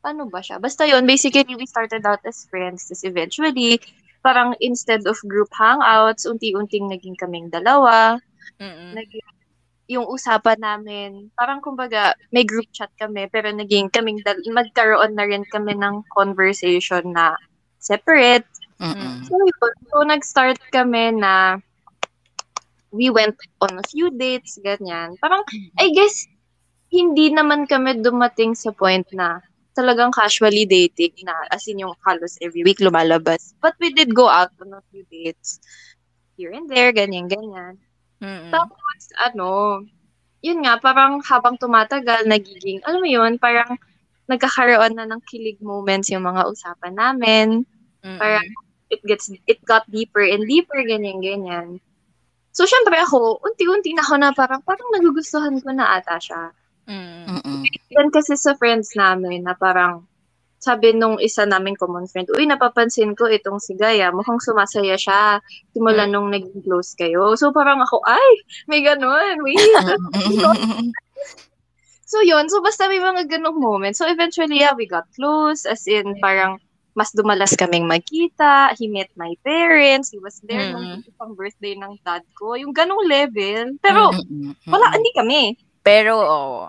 paano 0.00 0.28
ba 0.28 0.40
siya? 0.40 0.56
Basta 0.60 0.88
yun, 0.88 1.04
basically, 1.04 1.54
we 1.56 1.68
started 1.68 2.04
out 2.06 2.22
as 2.24 2.48
friends, 2.48 2.88
tapos 2.88 3.04
eventually, 3.04 3.80
parang 4.24 4.56
instead 4.60 5.04
of 5.06 5.16
group 5.28 5.48
hangouts, 5.54 6.24
unti-unting 6.24 6.88
naging 6.88 7.16
kaming 7.16 7.52
dalawa, 7.52 8.18
Mm-mm. 8.58 8.96
naging, 8.96 9.26
yung 9.88 10.04
usapan 10.04 10.60
namin, 10.60 11.32
parang 11.32 11.64
kumbaga, 11.64 12.12
may 12.32 12.44
group 12.44 12.68
chat 12.72 12.92
kami, 13.00 13.28
pero 13.32 13.48
naging 13.52 13.88
kaming, 13.88 14.20
dal- 14.20 14.44
magkaroon 14.52 15.16
na 15.16 15.24
rin 15.24 15.44
kami 15.48 15.72
ng 15.76 16.04
conversation 16.12 17.16
na 17.16 17.32
separate, 17.80 18.44
Mm-mm. 18.78 19.26
So, 19.26 19.34
yun. 19.34 19.74
So, 19.90 19.96
nag-start 20.06 20.58
kami 20.70 21.18
na 21.18 21.58
we 22.94 23.10
went 23.10 23.36
on 23.60 23.78
a 23.78 23.84
few 23.90 24.14
dates, 24.14 24.56
ganyan. 24.62 25.18
Parang, 25.18 25.42
I 25.76 25.90
guess, 25.92 26.24
hindi 26.88 27.32
naman 27.32 27.68
kami 27.68 28.00
dumating 28.00 28.56
sa 28.56 28.72
point 28.72 29.04
na 29.12 29.44
talagang 29.76 30.10
casually 30.10 30.66
dating 30.66 31.14
na 31.22 31.36
as 31.54 31.68
in 31.70 31.84
yung 31.84 31.94
halos 32.02 32.34
every 32.42 32.66
week 32.66 32.82
lumalabas. 32.82 33.54
But 33.62 33.78
we 33.78 33.94
did 33.94 34.16
go 34.16 34.26
out 34.26 34.50
on 34.58 34.74
a 34.74 34.82
few 34.90 35.06
dates 35.06 35.62
here 36.34 36.50
and 36.50 36.66
there, 36.66 36.90
ganyan, 36.90 37.30
ganyan. 37.30 37.78
Mm-mm. 38.18 38.50
Tapos, 38.50 39.00
ano, 39.22 39.82
yun 40.42 40.66
nga, 40.66 40.82
parang 40.82 41.22
habang 41.22 41.54
tumatagal, 41.58 42.26
nagiging, 42.26 42.82
alam 42.82 42.98
mo 42.98 43.06
yun, 43.06 43.38
parang 43.38 43.78
nagkakaroon 44.28 44.94
na 44.94 45.08
ng 45.08 45.24
kilig 45.24 45.58
moments 45.64 46.12
yung 46.12 46.28
mga 46.28 46.44
usapan 46.46 46.94
namin 46.94 47.48
Mm-mm. 48.04 48.20
parang 48.20 48.44
it 48.92 49.00
gets 49.08 49.32
it 49.48 49.58
got 49.64 49.88
deeper 49.88 50.20
and 50.20 50.44
deeper 50.44 50.78
ganyan 50.84 51.18
ganyan 51.24 51.68
so 52.52 52.68
syempre 52.68 53.00
ako 53.00 53.40
unti-unti 53.40 53.96
na 53.96 54.04
ako 54.04 54.14
na 54.20 54.30
parang 54.36 54.60
parang 54.62 54.88
nagugustuhan 54.92 55.56
ko 55.64 55.72
na 55.72 55.96
ata 55.96 56.20
siya 56.20 56.52
Mm-mm. 56.88 57.28
Mm-mm. 57.28 57.62
yan 57.92 58.08
kasi 58.08 58.32
sa 58.34 58.56
friends 58.56 58.96
namin 58.96 59.44
na 59.44 59.52
parang 59.52 60.08
sabi 60.58 60.90
nung 60.90 61.22
isa 61.22 61.46
naming 61.46 61.78
common 61.78 62.10
friend, 62.10 62.26
uy, 62.34 62.42
napapansin 62.42 63.14
ko 63.14 63.30
itong 63.30 63.62
si 63.62 63.78
Gaya, 63.78 64.10
mukhang 64.10 64.42
sumasaya 64.42 64.98
siya 64.98 65.38
simula 65.70 66.02
nung 66.10 66.34
naging 66.34 66.66
close 66.66 66.98
kayo. 66.98 67.38
So 67.38 67.54
parang 67.54 67.78
ako, 67.78 68.02
ay, 68.02 68.30
may 68.66 68.82
ganun, 68.82 69.38
wait. 69.46 69.54
So 72.08 72.24
yun, 72.24 72.48
so 72.48 72.64
basta 72.64 72.88
may 72.88 73.04
mga 73.04 73.28
ganong 73.28 73.60
moments. 73.60 74.00
So 74.00 74.08
eventually, 74.08 74.64
yeah, 74.64 74.72
we 74.72 74.88
got 74.88 75.04
close, 75.12 75.68
as 75.68 75.84
in 75.84 76.16
parang 76.24 76.56
mas 76.96 77.12
dumalas 77.12 77.52
kaming 77.52 77.84
magkita, 77.84 78.72
he 78.80 78.88
met 78.88 79.12
my 79.12 79.36
parents, 79.44 80.08
he 80.08 80.16
was 80.16 80.40
there 80.40 80.72
nung 80.72 81.04
pang 81.20 81.36
birthday 81.36 81.76
ng 81.76 82.00
dad 82.00 82.24
ko, 82.32 82.56
yung 82.56 82.72
ganong 82.72 83.04
level. 83.04 83.76
Pero 83.84 84.08
wala, 84.72 84.88
hindi 84.96 85.12
kami. 85.12 85.42
Pero, 85.88 86.12
oo. 86.20 86.60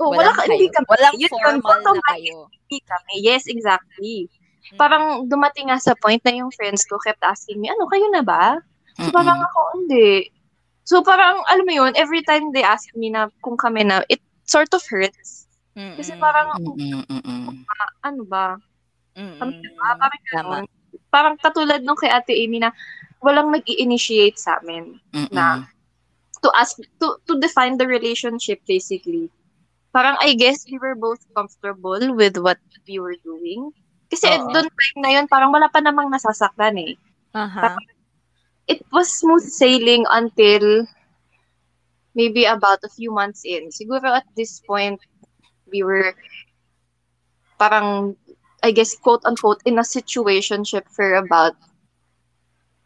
Oh, 0.00 0.08
wala, 0.08 0.32
ka, 0.32 0.48
hindi 0.48 0.72
kayo. 0.72 0.74
kami. 0.80 0.86
Walang 0.88 1.14
Yun 1.14 1.20
yun, 1.20 1.30
formal 1.30 1.60
na 1.60 1.90
automatic 1.92 2.08
kayo. 2.08 2.38
hindi 2.48 2.78
kami. 2.88 3.14
Yes, 3.20 3.44
exactly. 3.44 4.32
parang 4.80 5.28
dumating 5.28 5.68
nga 5.68 5.76
sa 5.76 5.92
point 6.00 6.22
na 6.24 6.32
yung 6.32 6.48
friends 6.48 6.88
ko 6.88 6.96
kept 7.04 7.20
asking 7.20 7.60
me, 7.60 7.68
ano, 7.68 7.84
kayo 7.92 8.08
na 8.08 8.24
ba? 8.24 8.56
So 8.96 9.12
parang 9.12 9.36
ako, 9.44 9.60
hindi. 9.76 10.32
So 10.88 11.04
parang, 11.04 11.44
alam 11.52 11.68
mo 11.68 11.72
yun, 11.76 11.92
every 11.92 12.24
time 12.24 12.50
they 12.56 12.64
ask 12.64 12.88
me 12.96 13.12
na 13.12 13.28
kung 13.44 13.60
kami 13.60 13.84
na, 13.84 14.00
it 14.08 14.24
sort 14.48 14.72
of 14.72 14.80
hurts. 14.88 15.44
Mm-mm. 15.76 16.00
Kasi 16.00 16.16
parang, 16.16 16.56
Mm-mm, 16.56 17.04
mm-mm. 17.04 17.64
ano 18.00 18.22
ba? 18.24 18.56
Mm-mm. 19.12 19.38
Kami 19.38 19.54
na 19.60 19.70
ba? 19.76 19.88
Parang 20.00 20.24
ganun. 20.32 20.64
Parang 21.12 21.34
katulad 21.36 21.80
nung 21.84 22.00
kay 22.00 22.08
Ate 22.08 22.32
Amy 22.32 22.60
na 22.60 22.72
walang 23.22 23.52
nag-i-initiate 23.54 24.36
sa 24.40 24.58
amin 24.60 24.98
Mm-mm. 25.14 25.30
na 25.30 25.68
to 26.42 26.48
ask, 26.54 26.76
to, 27.00 27.16
to 27.28 27.38
define 27.38 27.78
the 27.78 27.86
relationship 27.86 28.60
basically. 28.66 29.30
Parang 29.92 30.16
I 30.20 30.34
guess 30.34 30.64
we 30.66 30.78
were 30.78 30.94
both 30.94 31.20
comfortable 31.36 32.14
with 32.14 32.38
what 32.38 32.58
we 32.88 32.98
were 32.98 33.16
doing. 33.24 33.70
Kasi 34.12 34.28
Oo. 34.28 34.52
doon 34.52 34.68
time 34.68 34.98
na 35.00 35.10
yun, 35.16 35.26
parang 35.28 35.52
wala 35.52 35.72
pa 35.72 35.80
namang 35.80 36.12
nasasaktan 36.12 36.76
eh. 36.80 36.94
Aha. 37.32 37.80
it 38.68 38.84
was 38.92 39.08
smooth 39.08 39.42
sailing 39.42 40.04
until 40.10 40.84
maybe 42.14 42.44
about 42.44 42.78
a 42.84 42.92
few 42.92 43.10
months 43.10 43.42
in. 43.44 43.68
Siguro 43.72 44.04
at 44.04 44.28
this 44.36 44.60
point, 44.60 45.00
we 45.72 45.82
were 45.82 46.14
parang, 47.58 48.16
I 48.62 48.70
guess, 48.70 48.96
quote 48.96 49.24
unquote, 49.24 49.62
in 49.64 49.78
a 49.78 49.86
situationship 49.86 50.84
for 50.92 51.14
about 51.14 51.56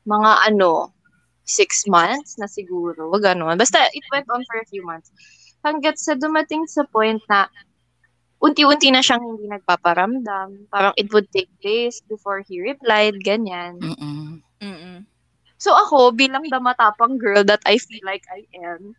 mga 0.06 0.52
ano, 0.52 0.94
six 1.46 1.86
months 1.86 2.36
na 2.36 2.50
siguro, 2.50 3.14
gano'n. 3.14 3.54
Basta 3.54 3.86
it 3.94 4.02
went 4.10 4.26
on 4.28 4.42
for 4.44 4.58
a 4.58 4.66
few 4.66 4.82
months. 4.82 5.14
Hanggat 5.62 5.96
sa 5.96 6.18
dumating 6.18 6.66
sa 6.66 6.82
point 6.90 7.22
na 7.30 7.46
unti-unti 8.42 8.90
na 8.90 9.00
siyang 9.00 9.22
hindi 9.22 9.46
nagpaparamdam. 9.48 10.68
Parang 10.68 10.92
it 10.98 11.08
would 11.14 11.30
take 11.30 11.48
days 11.62 12.02
before 12.10 12.42
he 12.44 12.60
replied, 12.60 13.16
ganyan. 13.22 13.78
Mm-mm. 13.78 14.42
Mm-mm. 14.60 15.06
So 15.56 15.72
ako, 15.72 16.12
bilang 16.12 16.44
the 16.50 16.60
matapang 16.60 17.16
girl 17.16 17.40
that 17.48 17.64
I 17.64 17.80
feel 17.80 18.04
like 18.04 18.26
I 18.28 18.44
am, 18.60 18.92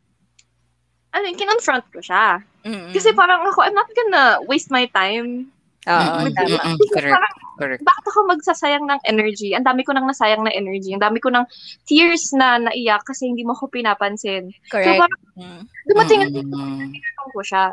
ano 1.13 1.23
yun, 1.29 1.37
kinonfront 1.37 1.85
ko 1.93 1.99
siya. 2.01 2.41
Mm-mm. 2.65 2.95
Kasi 2.95 3.13
parang 3.13 3.45
ako, 3.45 3.61
I'm 3.61 3.77
not 3.77 3.91
gonna 3.93 4.25
waste 4.49 4.73
my 4.73 4.89
time. 4.89 5.53
Oo, 5.87 6.27
tama. 6.35 6.75
Correct. 6.91 7.15
parang, 7.15 7.35
Correct. 7.57 7.81
bakit 7.81 8.05
ako 8.11 8.19
magsasayang 8.29 8.85
ng 8.85 9.01
energy? 9.07 9.55
Ang 9.55 9.65
dami 9.65 9.81
ko 9.81 9.95
nang 9.95 10.05
nasayang 10.05 10.43
na 10.43 10.53
energy. 10.53 10.93
Ang 10.93 11.01
dami 11.01 11.17
ko 11.17 11.31
ng 11.31 11.47
tears 11.87 12.35
na 12.35 12.59
naiyak 12.61 13.01
kasi 13.07 13.31
hindi 13.31 13.41
mo 13.47 13.55
ko 13.55 13.71
pinapansin. 13.71 14.51
So 14.67 14.77
Correct. 14.77 14.99
parang 15.01 15.21
Mm. 15.37 15.61
dumating 15.85 16.19
at 16.25 16.31
Mm-mm. 16.33 16.91
tinanong 16.91 17.31
ko 17.31 17.41
siya. 17.41 17.71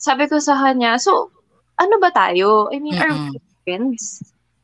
Sabi 0.00 0.24
ko 0.28 0.40
sa 0.40 0.56
kanya, 0.56 0.96
so, 0.96 1.28
ano 1.76 1.96
ba 2.00 2.12
tayo? 2.12 2.68
I 2.72 2.80
mean, 2.80 2.96
are 2.96 3.12
we 3.12 3.36
friends? 3.64 4.20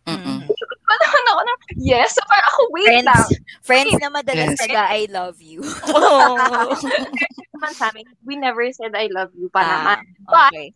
Mm-mm. 0.07 0.47
Parang 0.87 1.11
ako 1.11 1.43
na, 1.49 1.55
yes. 1.76 2.14
So 2.14 2.23
parang 2.31 2.49
ako, 2.55 2.61
wait 2.73 3.02
lang. 3.02 3.25
Friends, 3.66 3.90
friends 3.90 3.93
na 3.99 4.09
madalas 4.12 4.55
Yes. 4.55 4.61
taga 4.62 4.83
I 4.88 5.02
love 5.11 5.37
you. 5.43 5.61
naman 7.57 7.73
sa 7.73 7.88
amin, 7.90 8.07
we 8.23 8.37
never 8.37 8.62
said 8.71 8.93
I 8.93 9.09
love 9.09 9.33
you 9.35 9.49
pa 9.49 9.64
naman. 9.64 9.99
Ah, 10.28 10.49
okay. 10.52 10.71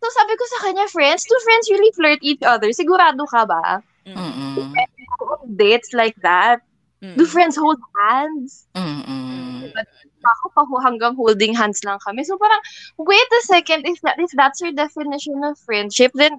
So 0.00 0.06
sabi 0.16 0.32
ko 0.32 0.44
sa 0.48 0.58
kanya, 0.64 0.88
friends, 0.88 1.28
do 1.28 1.36
friends 1.44 1.68
really 1.68 1.92
flirt 1.92 2.20
each 2.24 2.40
other? 2.40 2.72
Sigurado 2.72 3.28
ka 3.28 3.44
ba? 3.44 3.84
Mm-mm. 4.08 4.72
Dates 5.60 5.92
like 5.92 6.16
that? 6.24 6.64
Mm. 7.04 7.16
Do 7.20 7.24
friends 7.28 7.56
hold 7.56 7.80
hands? 7.96 8.64
Mm-mm. 8.72 9.68
Ako 10.20 10.44
pa 10.52 10.64
ho- 10.64 10.80
hanggang 10.84 11.16
holding 11.16 11.52
hands 11.52 11.84
lang 11.84 12.00
kami. 12.00 12.24
So 12.24 12.40
parang, 12.40 12.60
wait 12.96 13.28
a 13.28 13.42
second, 13.44 13.84
if, 13.84 14.00
that, 14.04 14.16
if 14.16 14.32
that's 14.32 14.60
your 14.60 14.72
definition 14.72 15.36
of 15.44 15.60
friendship, 15.64 16.12
then 16.16 16.36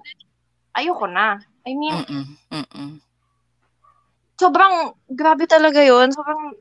ayoko 0.74 1.06
na. 1.10 1.38
I 1.66 1.74
mean, 1.78 2.02
Mm-mm. 2.02 2.24
Mm-mm. 2.50 2.90
sobrang 4.42 4.90
grabe 5.06 5.46
talaga 5.46 5.78
yon 5.86 6.10
Sobrang, 6.10 6.58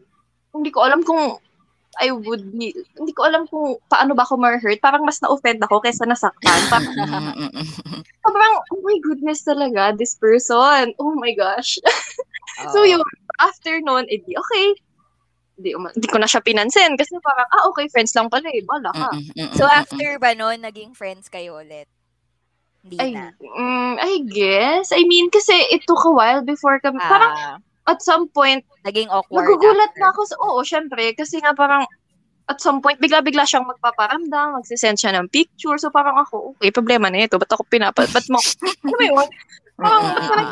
hindi 0.53 0.69
ko 0.69 0.85
alam 0.85 1.01
kung 1.01 1.41
I 1.99 2.15
would 2.15 2.55
be, 2.55 2.71
hindi 2.95 3.11
ko 3.11 3.27
alam 3.27 3.43
kung 3.51 3.75
paano 3.91 4.15
ba 4.15 4.23
ako 4.23 4.39
ma-hurt. 4.39 4.79
Parang 4.79 5.03
mas 5.03 5.19
na-offend 5.19 5.59
ako 5.59 5.83
kaysa 5.83 6.07
nasaktan. 6.07 6.61
Parang, 6.71 6.95
sobrang, 8.23 8.53
oh 8.71 8.81
my 8.85 8.97
goodness 9.03 9.43
talaga, 9.43 9.91
this 9.97 10.15
person. 10.15 10.95
Oh 11.01 11.11
my 11.19 11.35
gosh. 11.35 11.75
So 12.61 12.85
yun, 12.85 13.01
after 13.41 13.81
noon, 13.81 14.05
edi 14.05 14.37
okay. 14.37 14.67
Hindi, 15.57 15.73
uma- 15.73 15.89
hindi 15.97 16.05
ko 16.05 16.21
na 16.21 16.29
siya 16.29 16.45
pinansin 16.45 16.93
kasi 16.93 17.17
parang, 17.25 17.47
ah, 17.49 17.65
okay, 17.73 17.89
friends 17.89 18.13
lang 18.13 18.29
pala 18.29 18.45
eh. 18.53 18.61
Bala 18.61 18.93
ka. 18.93 19.09
So 19.57 19.65
after 19.65 20.21
ba 20.21 20.37
noon, 20.37 20.61
naging 20.61 20.93
friends 20.93 21.25
kayo 21.25 21.57
ulit? 21.57 21.89
Hindi 22.85 22.97
I, 23.01 23.09
na. 23.13 23.33
mm, 23.37 23.93
I 23.97 24.13
guess. 24.29 24.93
I 24.93 25.05
mean, 25.05 25.29
kasi 25.33 25.53
it 25.73 25.85
took 25.89 26.05
a 26.05 26.13
while 26.13 26.45
before 26.45 26.77
kami, 26.81 27.01
parang 27.01 27.33
Ah, 27.33 27.57
at 27.87 27.99
some 28.01 28.29
point, 28.29 28.61
naging 28.85 29.09
awkward 29.09 29.45
nagugulat 29.45 29.89
after. 29.89 30.01
na 30.01 30.07
ako 30.13 30.21
sa, 30.27 30.35
oo, 30.37 30.59
syempre, 30.61 31.03
kasi 31.17 31.41
nga 31.41 31.53
parang, 31.57 31.85
at 32.49 32.57
some 32.61 32.83
point, 32.83 32.99
bigla-bigla 32.99 33.47
siyang 33.47 33.65
magpaparamdam, 33.65 34.59
magsisend 34.59 34.99
siya 34.99 35.15
ng 35.17 35.31
picture. 35.31 35.77
So 35.79 35.89
parang 35.89 36.19
ako, 36.19 36.53
okay, 36.57 36.69
problema 36.69 37.07
na 37.07 37.25
ito. 37.25 37.39
Ba't 37.39 37.49
ako 37.49 37.63
pinapa, 37.71 38.05
ba't 38.05 38.27
mo, 38.27 38.37
ano 38.85 38.93
mo 38.93 39.03
yun? 39.05 39.29
Parang, 39.81 40.03
parang, 40.29 40.49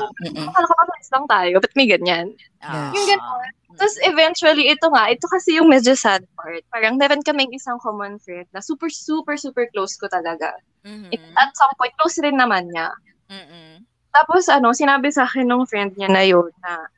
akala 0.48 0.66
ko 0.66 0.74
pa 0.74 0.84
friends 0.90 1.12
lang 1.12 1.26
tayo, 1.30 1.54
ba't 1.62 1.74
may 1.76 1.88
ganyan? 1.90 2.28
Ah. 2.64 2.90
Yung 2.96 3.06
gano'n. 3.06 3.50
Tapos 3.80 3.96
eventually, 4.04 4.68
ito 4.68 4.92
nga, 4.92 5.08
ito 5.08 5.24
kasi 5.32 5.56
yung 5.56 5.72
medyo 5.72 5.96
sad 5.96 6.26
part. 6.36 6.60
Parang 6.74 7.00
meron 7.00 7.24
kaming 7.24 7.54
isang 7.56 7.80
common 7.80 8.20
friend 8.20 8.50
na 8.52 8.60
super, 8.60 8.92
super, 8.92 9.40
super 9.40 9.70
close 9.72 9.96
ko 9.96 10.12
talaga. 10.12 10.52
Mhm. 10.84 11.16
It, 11.16 11.22
at 11.40 11.54
some 11.56 11.72
point, 11.80 11.94
close 11.96 12.20
rin 12.20 12.36
naman 12.36 12.68
niya. 12.74 12.92
Mm-mm. 13.30 13.86
Tapos 14.10 14.50
ano, 14.50 14.74
sinabi 14.74 15.14
sa 15.14 15.30
akin 15.30 15.46
ng 15.46 15.70
friend 15.70 15.94
niya 15.96 16.10
na 16.10 16.24
yun 16.26 16.50
na 16.66 16.90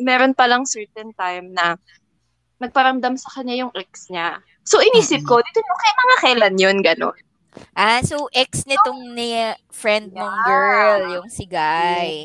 meron 0.00 0.32
palang 0.34 0.64
certain 0.64 1.12
time 1.14 1.52
na 1.52 1.76
nagparamdam 2.60 3.16
sa 3.16 3.32
kanya 3.40 3.64
yung 3.66 3.72
ex 3.76 4.08
niya. 4.12 4.40
So 4.64 4.80
inisip 4.80 5.24
ko, 5.24 5.40
dito 5.40 5.60
yung 5.60 5.80
kay 5.80 5.94
mga 5.96 6.16
kailan 6.20 6.56
yun, 6.60 6.78
gano'n. 6.84 7.18
Ah, 7.74 7.98
so 8.04 8.30
ex 8.30 8.62
nitong 8.68 9.16
ni 9.16 9.34
friend 9.72 10.14
mong 10.14 10.36
girl, 10.46 11.00
yung 11.20 11.28
si 11.32 11.48
Guy. 11.48 12.24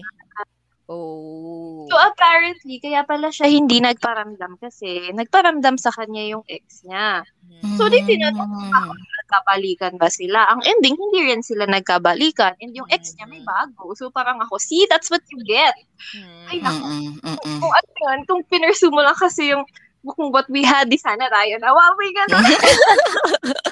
Oh. 0.85 1.89
So 1.89 1.97
apparently, 1.97 2.77
kaya 2.77 3.01
pala 3.01 3.33
siya 3.33 3.49
hindi 3.49 3.81
nagparamdam 3.81 4.61
kasi 4.61 5.09
nagparamdam 5.17 5.81
sa 5.81 5.89
kanya 5.89 6.21
yung 6.29 6.45
ex 6.45 6.85
niya. 6.85 7.25
So, 7.73 7.89
di 7.89 8.05
tinatanong 8.05 8.69
ako, 8.69 8.93
nagkabalikan 9.25 9.97
ba 9.97 10.05
sila? 10.05 10.45
Ang 10.53 10.61
ending, 10.61 10.93
hindi 10.93 11.33
rin 11.33 11.41
sila 11.41 11.65
nagkabalikan. 11.65 12.53
And 12.61 12.77
yung 12.77 12.85
ex 12.93 13.17
niya 13.17 13.25
may 13.25 13.41
bago. 13.41 13.97
So, 13.97 14.13
parang 14.13 14.37
ako, 14.37 14.61
see, 14.61 14.85
that's 14.85 15.09
what 15.09 15.25
you 15.33 15.41
get. 15.41 15.73
Ay, 16.45 16.61
naku. 16.61 17.17
Kung 17.41 17.73
ano 17.73 17.89
yun, 17.89 18.19
kung 18.29 18.41
pinursu 18.45 18.93
mo 18.93 19.01
lang 19.01 19.17
kasi 19.17 19.49
yung 19.49 19.65
kung 20.13 20.29
what 20.29 20.45
we 20.47 20.61
had, 20.61 20.85
di 20.85 20.97
sana 20.97 21.25
tayo 21.25 21.57
na, 21.57 21.73
wow, 21.73 21.91
may 21.97 22.13
gano'n. 22.13 22.45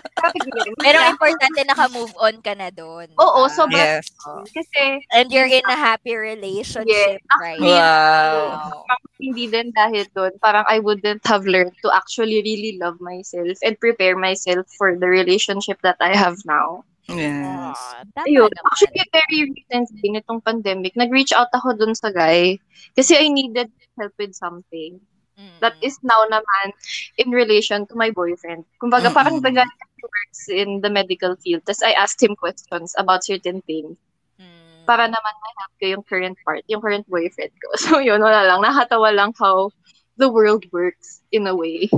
Pero 0.79 0.97
importante 1.05 1.59
naka-move 1.67 2.13
on 2.17 2.35
ka 2.39 2.55
na 2.55 2.71
doon. 2.71 3.11
Oo, 3.19 3.45
diba? 3.45 3.53
sobrang- 3.53 3.91
Yes. 4.01 4.07
kasi, 4.49 5.03
And 5.11 5.27
you're 5.29 5.49
in 5.49 5.63
a 5.67 5.75
happy 5.75 6.15
relationship, 6.15 7.19
Yes. 7.19 7.39
right? 7.39 7.59
Wow. 7.59 8.83
parang 8.87 9.03
hindi 9.19 9.45
din 9.47 9.67
dahil 9.71 10.07
doon, 10.11 10.31
parang 10.39 10.65
I 10.67 10.79
wouldn't 10.79 11.23
have 11.27 11.45
learned 11.45 11.75
to 11.83 11.89
actually 11.91 12.41
really 12.41 12.79
love 12.79 12.99
myself 12.99 13.55
and 13.61 13.75
prepare 13.79 14.15
myself 14.15 14.65
for 14.75 14.95
the 14.95 15.07
relationship 15.07 15.79
that 15.83 15.99
I 15.99 16.15
have 16.15 16.39
now. 16.43 16.83
Yes. 17.11 17.75
Ah, 17.75 18.07
tama 18.15 18.25
Ayun. 18.31 18.47
naman. 18.47 18.63
Actually, 18.71 19.03
very 19.11 19.39
recently, 19.51 20.07
nitong 20.07 20.39
pandemic, 20.39 20.95
nag-reach 20.95 21.35
out 21.35 21.51
ako 21.51 21.75
dun 21.75 21.91
sa 21.91 22.15
guy 22.15 22.55
kasi 22.95 23.19
I 23.19 23.27
needed 23.27 23.67
help 23.99 24.15
with 24.15 24.31
something 24.33 25.03
Mm. 25.43 25.59
that 25.59 25.75
is 25.83 25.99
now 26.07 26.23
naman 26.31 26.71
in 27.19 27.35
relation 27.35 27.83
to 27.91 27.99
my 27.99 28.15
boyfriend. 28.15 28.63
Kumbaga, 28.79 29.11
Mm-mm. 29.11 29.17
parang 29.19 29.35
the 29.43 29.51
guy 29.51 29.67
works 29.99 30.47
in 30.47 30.79
the 30.79 30.87
medical 30.87 31.35
field. 31.43 31.67
Tapos 31.67 31.83
I 31.83 31.91
asked 31.99 32.23
him 32.23 32.35
questions 32.39 32.95
about 32.95 33.27
certain 33.27 33.59
things 33.67 33.99
Mm. 34.39 34.89
para 34.89 35.05
naman 35.05 35.33
ma-help 35.37 35.73
ko 35.77 35.85
yung 35.85 36.03
current 36.07 36.37
part, 36.41 36.65
yung 36.71 36.81
current 36.81 37.05
boyfriend 37.11 37.53
ko. 37.59 37.67
So 37.83 37.99
yun, 38.01 38.23
wala 38.23 38.47
lang. 38.49 38.63
Nakatawa 38.63 39.13
lang 39.13 39.35
how 39.37 39.69
the 40.17 40.31
world 40.31 40.65
works 40.71 41.21
in 41.29 41.45
a 41.45 41.53
way. 41.53 41.91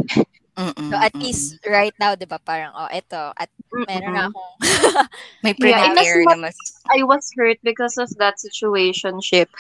Mm-mm. 0.56 0.90
So 0.92 0.96
at 0.96 1.16
least 1.16 1.60
right 1.68 1.96
now, 2.00 2.16
'di 2.16 2.28
ba, 2.28 2.40
parang 2.40 2.72
oh, 2.76 2.88
eto 2.88 3.36
at 3.36 3.52
meron 3.72 4.16
na 4.16 4.28
Mm-mm. 4.28 4.32
akong 4.32 4.54
May 5.44 5.54
Yeah, 5.60 5.92
and 5.92 6.00
prepare 6.00 6.24
as 6.24 6.28
na 6.32 6.36
mas... 6.48 6.58
I 6.92 7.04
was 7.04 7.28
hurt 7.36 7.60
because 7.64 8.00
of 8.00 8.08
that 8.24 8.40
situationship. 8.40 9.52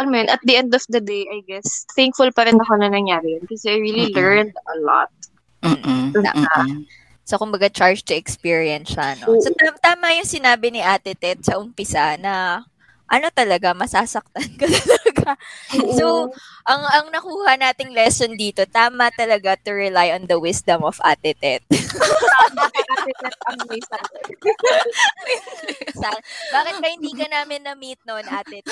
Alam 0.00 0.08
mo 0.08 0.16
yun, 0.24 0.32
at 0.32 0.40
the 0.48 0.56
end 0.56 0.72
of 0.72 0.80
the 0.88 1.04
day, 1.04 1.28
I 1.28 1.44
guess, 1.44 1.84
thankful 1.92 2.32
pa 2.32 2.48
rin 2.48 2.56
ako 2.56 2.80
na 2.80 2.88
nangyari 2.88 3.36
yun 3.36 3.44
kasi 3.44 3.68
I 3.68 3.76
really 3.76 4.08
Mm-mm. 4.08 4.16
learned 4.16 4.56
a 4.56 4.76
lot. 4.80 5.12
Mm-mm. 5.60 6.16
Mm-mm. 6.16 6.88
So, 7.28 7.36
kumbaga, 7.36 7.68
charge 7.68 8.02
to 8.08 8.16
experience 8.16 8.96
siya, 8.96 9.20
no? 9.20 9.36
So, 9.44 9.52
tam- 9.52 9.76
tama 9.78 10.16
yung 10.16 10.24
sinabi 10.24 10.72
ni 10.72 10.80
Ate 10.80 11.12
Ted 11.12 11.44
sa 11.44 11.60
umpisa 11.60 12.16
na 12.16 12.64
ano 13.06 13.26
talaga, 13.28 13.76
masasaktan 13.76 14.50
ka 14.56 14.64
talaga. 14.72 14.99
So, 15.98 16.30
ang 16.66 16.82
ang 16.82 17.06
nakuha 17.10 17.56
nating 17.58 17.94
lesson 17.94 18.34
dito, 18.36 18.66
tama 18.66 19.10
talaga 19.14 19.56
to 19.64 19.72
rely 19.74 20.10
on 20.14 20.26
the 20.26 20.38
wisdom 20.38 20.82
of 20.86 20.98
Ate 21.02 21.34
Tet. 21.38 21.62
Roxanne, 26.00 26.22
bakit 26.52 26.74
ba 26.80 26.88
hindi 26.88 27.10
ka 27.12 27.26
namin 27.28 27.60
na-meet 27.64 28.00
noon, 28.08 28.24
ate? 28.24 28.62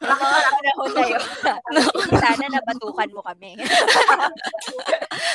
Yung 0.00 0.18
mga 0.20 0.38
panahon 0.50 0.90
na 0.92 1.02
yun. 1.08 1.22
Sana 2.20 2.44
nabatukan 2.50 3.10
mo 3.14 3.20
kami. 3.24 3.56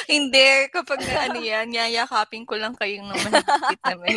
Hindi, 0.05 0.69
kapag 0.69 1.01
na 1.01 1.29
ano 1.29 1.39
yan, 1.41 1.73
yayakapin 1.73 2.45
ko 2.45 2.55
lang 2.57 2.77
kayong 2.77 3.09
ng 3.09 3.21
mahigpit 3.25 3.81
na 3.81 3.95
may. 3.97 4.15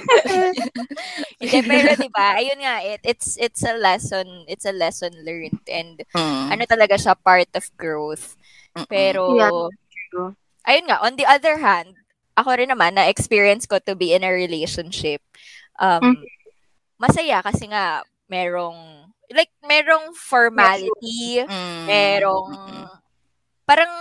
Hindi, 1.41 1.59
pero 1.65 1.91
di 1.97 2.09
ba, 2.13 2.37
ayun 2.37 2.61
nga, 2.61 2.85
it, 2.85 3.01
it's 3.05 3.41
it's 3.41 3.65
a 3.65 3.73
lesson, 3.77 4.45
it's 4.49 4.69
a 4.69 4.75
lesson 4.75 5.13
learned 5.29 5.61
and 5.69 6.01
Mm. 6.17 6.57
ano 6.57 6.65
talaga 6.65 6.97
siya, 6.97 7.13
part 7.21 7.53
of 7.53 7.69
growth. 7.77 8.41
Mm-mm. 8.73 8.89
Pero, 8.89 9.37
Yeah, 9.37 10.33
ayun 10.65 10.89
nga, 10.89 11.05
on 11.05 11.21
the 11.21 11.29
other 11.29 11.61
hand, 11.61 11.93
ako 12.33 12.57
rin 12.57 12.73
naman, 12.73 12.97
na-experience 12.97 13.69
ko 13.69 13.77
to 13.77 13.93
be 13.93 14.17
in 14.17 14.25
a 14.25 14.33
relationship. 14.33 15.21
Um, 15.77 16.17
Mm. 16.17 16.25
Masaya 16.97 17.45
kasi 17.45 17.69
nga, 17.69 18.01
merong, 18.27 19.07
like, 19.31 19.53
merong 19.61 20.17
formality, 20.17 21.45
Mm. 21.45 21.85
merong, 21.85 22.49
parang, 23.69 23.93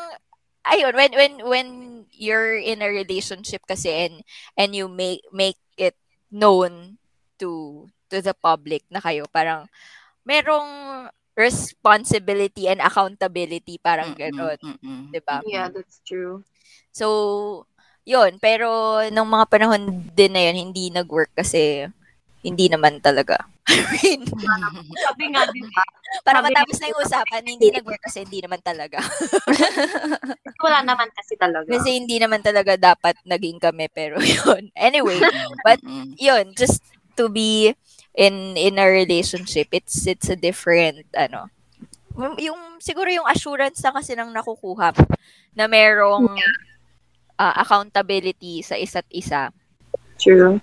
ayun, 0.65 0.93
when, 0.95 1.11
when, 1.13 1.33
when 1.45 1.67
you're 2.15 2.57
in 2.57 2.81
a 2.81 2.89
relationship 2.89 3.61
kasi 3.67 3.89
and, 3.91 4.15
and 4.57 4.73
you 4.73 4.89
make, 4.89 5.21
make 5.31 5.59
it 5.77 5.93
known 6.31 6.97
to, 7.37 7.85
to 8.09 8.17
the 8.21 8.33
public 8.33 8.81
na 8.89 8.99
kayo, 8.99 9.29
parang, 9.29 9.69
merong 10.27 10.69
responsibility 11.37 12.67
and 12.67 12.83
accountability, 12.83 13.79
parang 13.79 14.11
gano'n. 14.17 14.59
Mm-mm. 14.59 15.13
'di 15.13 15.21
ba? 15.23 15.39
Yeah, 15.47 15.71
that's 15.71 16.03
true. 16.03 16.43
So, 16.91 17.07
yun. 18.03 18.41
Pero, 18.41 18.99
nung 19.13 19.29
mga 19.29 19.45
panahon 19.47 20.11
din 20.11 20.33
na 20.33 20.43
yun, 20.49 20.69
hindi 20.69 20.89
nag-work 20.89 21.31
kasi 21.37 21.85
hindi 22.41 22.65
naman 22.67 22.99
talaga. 22.99 23.37
I 23.67 23.83
mean, 23.99 24.23
Sabi 25.05 25.23
nga, 25.35 25.43
di 25.51 25.61
ba? 25.61 25.83
para 26.23 26.39
Sabi- 26.39 26.55
matapos 26.55 26.75
na 26.79 26.87
yung 26.89 27.01
usapan, 27.03 27.43
hindi 27.45 27.67
nag-work 27.69 28.01
kasi 28.01 28.23
hindi 28.23 28.39
naman 28.39 28.63
talaga. 28.63 29.03
Wala 30.65 30.79
naman 30.81 31.11
kasi 31.13 31.35
talaga. 31.35 31.67
Kasi 31.67 31.99
hindi 31.99 32.17
naman 32.17 32.41
talaga 32.41 32.79
dapat 32.79 33.19
naging 33.27 33.59
kami, 33.59 33.91
pero 33.91 34.17
yun. 34.23 34.71
Anyway, 34.73 35.19
but 35.61 35.77
yun, 36.17 36.55
just 36.55 36.81
to 37.19 37.27
be 37.27 37.75
in 38.17 38.57
in 38.57 38.81
a 38.81 38.87
relationship, 38.89 39.69
it's 39.71 40.09
it's 40.09 40.27
a 40.27 40.35
different, 40.35 41.05
ano, 41.13 41.53
yung 42.41 42.81
siguro 42.81 43.07
yung 43.13 43.29
assurance 43.29 43.77
na 43.85 43.93
kasi 43.93 44.17
nang 44.17 44.33
nakukuha 44.33 44.89
na 45.53 45.65
merong 45.69 46.33
ah, 47.37 47.61
accountability 47.61 48.65
sa 48.65 48.73
isa't 48.73 49.05
isa 49.13 49.53
True. 50.17 50.57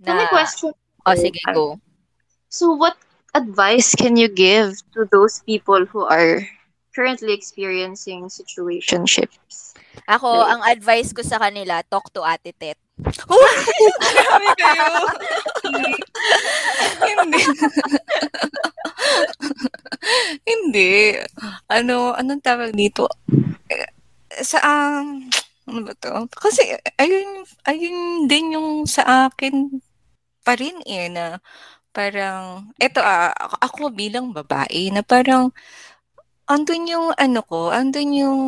So, 0.00 0.08
na 0.08 0.16
may 0.16 0.28
question. 0.32 0.72
oh 1.04 1.16
sige 1.16 1.40
go 1.52 1.76
So, 2.48 2.72
what 2.72 2.96
advice 3.36 3.92
can 3.92 4.16
you 4.16 4.32
give 4.32 4.80
to 4.96 5.04
those 5.12 5.44
people 5.44 5.84
who 5.84 6.08
are 6.08 6.40
currently 6.96 7.36
experiencing 7.36 8.32
situationships? 8.32 9.76
Ako, 10.08 10.46
ang 10.46 10.64
advice 10.64 11.12
ko 11.12 11.20
sa 11.20 11.36
kanila, 11.36 11.84
talk 11.84 12.08
to 12.16 12.24
Ate 12.24 12.56
Tet. 12.56 12.80
Grabe 12.96 14.48
kayo. 14.56 14.88
Hindi. 17.04 17.40
Hindi. 20.48 20.92
Ano, 21.68 22.16
anong 22.16 22.40
tawag 22.40 22.72
dito? 22.72 23.04
Eh, 23.68 23.88
Sa, 24.40 24.64
um, 24.64 25.28
ano 25.68 25.80
ba 25.84 25.92
to? 26.00 26.24
Kasi, 26.32 26.72
ayun, 26.96 27.44
ayun 27.68 27.98
din 28.24 28.56
yung 28.56 28.88
sa 28.88 29.28
akin 29.28 29.82
pa 30.46 30.56
rin 30.56 30.80
eh, 30.88 31.12
na 31.12 31.42
parang, 31.92 32.70
eto 32.80 33.00
ah, 33.02 33.32
ako 33.60 33.92
bilang 33.92 34.32
babae, 34.32 34.88
na 34.94 35.02
parang, 35.04 35.52
andun 36.48 36.86
yung 36.88 37.08
ano 37.18 37.40
ko, 37.44 37.74
andun 37.74 38.12
yung, 38.14 38.42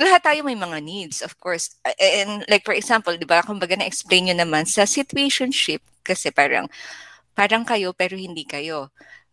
lahat 0.00 0.20
tayo 0.24 0.40
may 0.48 0.56
mga 0.56 0.78
needs, 0.80 1.20
of 1.20 1.36
course. 1.36 1.76
And 1.84 2.42
like 2.48 2.64
for 2.64 2.72
example, 2.72 3.12
'di 3.14 3.28
ba, 3.28 3.44
kumbaga 3.44 3.76
na-explain 3.76 4.32
nyo 4.32 4.36
naman 4.42 4.64
sa 4.64 4.88
situationship 4.88 5.84
kasi 6.00 6.32
parang 6.32 6.66
parang 7.36 7.62
kayo 7.68 7.92
pero 7.92 8.16
hindi 8.16 8.44
kayo. 8.48 8.88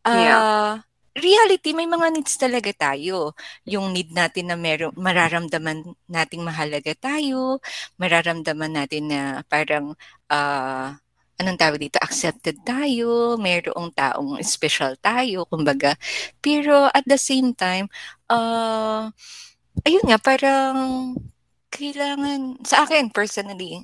Ah, 0.05 0.83
reality 1.17 1.73
may 1.73 1.89
mga 1.89 2.07
needs 2.13 2.35
talaga 2.39 2.71
tayo. 2.75 3.33
Yung 3.67 3.91
need 3.95 4.13
natin 4.13 4.51
na 4.53 4.57
meron 4.59 4.93
mararamdaman 4.95 5.95
nating 6.07 6.43
mahalaga 6.45 6.93
tayo, 6.99 7.59
mararamdaman 7.99 8.71
natin 8.77 9.03
na 9.11 9.21
parang 9.49 9.95
ah 10.31 10.99
anong 11.37 11.57
tawag 11.61 11.79
dito, 11.81 11.97
accepted 12.01 12.57
tayo, 12.65 13.37
mayroong 13.37 13.93
taong 13.93 14.41
special 14.41 14.97
tayo, 14.97 15.45
kumbaga. 15.45 15.93
Pero 16.41 16.89
at 16.89 17.05
the 17.05 17.17
same 17.17 17.53
time, 17.53 17.85
uh, 18.29 19.13
ayun 19.85 20.05
nga, 20.07 20.19
parang 20.21 20.77
kailangan, 21.69 22.57
sa 22.63 22.87
akin 22.87 23.11
personally, 23.11 23.77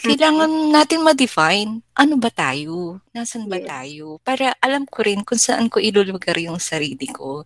kailangan 0.00 0.72
natin 0.72 1.04
ma-define 1.04 1.84
ano 1.92 2.14
ba 2.16 2.32
tayo, 2.32 3.00
nasan 3.12 3.48
ba 3.50 3.60
Yes. 3.60 3.68
tayo, 3.68 4.06
para 4.24 4.56
alam 4.64 4.88
ko 4.88 5.04
rin 5.04 5.20
kung 5.24 5.40
saan 5.40 5.68
ko 5.68 5.76
ilulugar 5.80 6.36
yung 6.40 6.56
sarili 6.60 7.08
ko. 7.10 7.44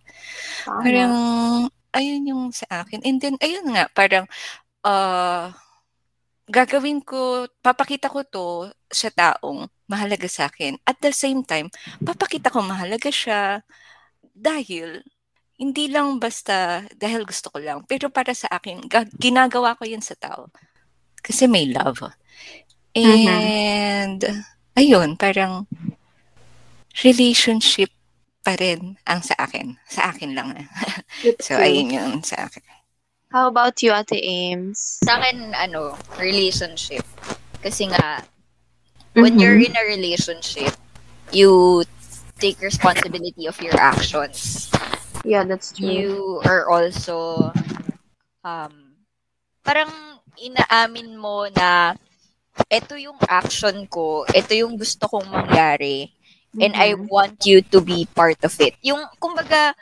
Tama. 0.63 0.79
Parang, 0.83 1.15
ayun 1.95 2.31
yung 2.31 2.43
sa 2.55 2.83
akin. 2.83 3.03
And 3.03 3.19
then, 3.19 3.35
ayun 3.43 3.67
nga, 3.75 3.91
parang, 3.91 4.27
uh, 4.87 5.51
gagawin 6.47 7.01
ko, 7.01 7.49
papakita 7.59 8.07
ko 8.07 8.21
to 8.23 8.47
sa 8.87 9.09
taong 9.09 9.65
mahalaga 9.89 10.29
sa 10.29 10.47
akin. 10.47 10.77
At 10.85 11.01
the 11.01 11.11
same 11.11 11.41
time, 11.41 11.73
papakita 12.05 12.53
ko 12.53 12.61
mahalaga 12.61 13.09
siya 13.09 13.65
dahil 14.35 15.01
hindi 15.55 15.87
lang 15.87 16.19
basta 16.19 16.83
dahil 16.95 17.23
gusto 17.23 17.47
ko 17.47 17.63
lang, 17.63 17.83
pero 17.87 18.11
para 18.11 18.35
sa 18.35 18.51
akin, 18.51 18.85
ga- 18.91 19.07
ginagawa 19.15 19.75
ko 19.79 19.87
yun 19.87 20.03
sa 20.03 20.15
tao. 20.19 20.51
Kasi 21.23 21.47
may 21.47 21.71
love. 21.71 22.03
And, 22.95 24.21
ayun, 24.75 25.15
parang 25.19 25.67
relationship 27.03 27.91
pa 28.45 28.55
rin 28.55 28.95
ang 29.03 29.19
sa 29.25 29.35
akin. 29.41 29.75
Sa 29.89 30.11
akin 30.11 30.31
lang. 30.35 30.53
So, 31.41 31.57
ayun 31.57 31.89
yun 31.89 32.13
sa 32.21 32.45
akin. 32.45 32.61
How 33.33 33.47
about 33.49 33.81
you, 33.81 33.91
Ate 33.91 34.19
Ames? 34.21 35.01
Sa 35.01 35.17
akin, 35.17 35.55
ano, 35.57 35.97
relationship. 36.21 37.01
Kasi 37.63 37.89
nga, 37.89 38.21
when 39.17 39.35
Mhm. 39.35 39.41
you're 39.41 39.59
in 39.59 39.73
a 39.75 39.83
relationship, 39.89 40.75
you 41.33 41.81
take 42.37 42.59
responsibility 42.61 43.47
of 43.47 43.57
your 43.63 43.73
actions. 43.79 44.69
Yeah, 45.25 45.43
that's 45.43 45.73
true. 45.73 45.89
You 45.89 46.41
are 46.45 46.69
also, 46.69 47.49
um, 48.45 48.73
parang 49.65 49.89
inaamin 50.37 51.17
mo 51.17 51.49
na 51.49 51.97
ito 52.69 52.95
yung 52.95 53.17
action 53.25 53.89
ko, 53.89 54.23
ito 54.31 54.53
yung 54.53 54.77
gusto 54.77 55.09
kong 55.09 55.27
mangyari, 55.27 56.13
and 56.61 56.71
I 56.77 56.93
Mhm. 56.95 57.09
want 57.09 57.41
you 57.43 57.59
to 57.73 57.81
be 57.81 58.05
part 58.05 58.39
of 58.45 58.53
it. 58.61 58.77
Yung, 58.85 59.01
kumbaga, 59.19 59.73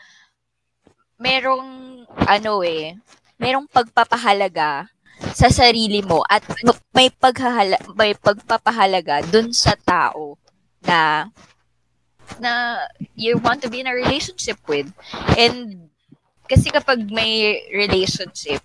merong, 1.19 2.03
ano 2.25 2.63
eh, 2.63 2.95
merong 3.37 3.67
pagpapahalaga 3.69 4.87
sa 5.35 5.47
sarili 5.51 6.01
mo 6.03 6.23
at 6.27 6.43
ma- 6.65 6.83
may 6.95 7.07
paghahala, 7.13 7.77
may 7.95 8.15
pagpapahalaga 8.17 9.23
dun 9.29 9.53
sa 9.53 9.77
tao 9.77 10.35
na 10.83 11.29
na 12.39 12.83
you 13.15 13.37
want 13.37 13.61
to 13.61 13.69
be 13.69 13.79
in 13.79 13.87
a 13.87 13.95
relationship 13.95 14.57
with. 14.67 14.89
And 15.37 15.89
kasi 16.47 16.69
kapag 16.69 17.09
may 17.09 17.63
relationship, 17.71 18.61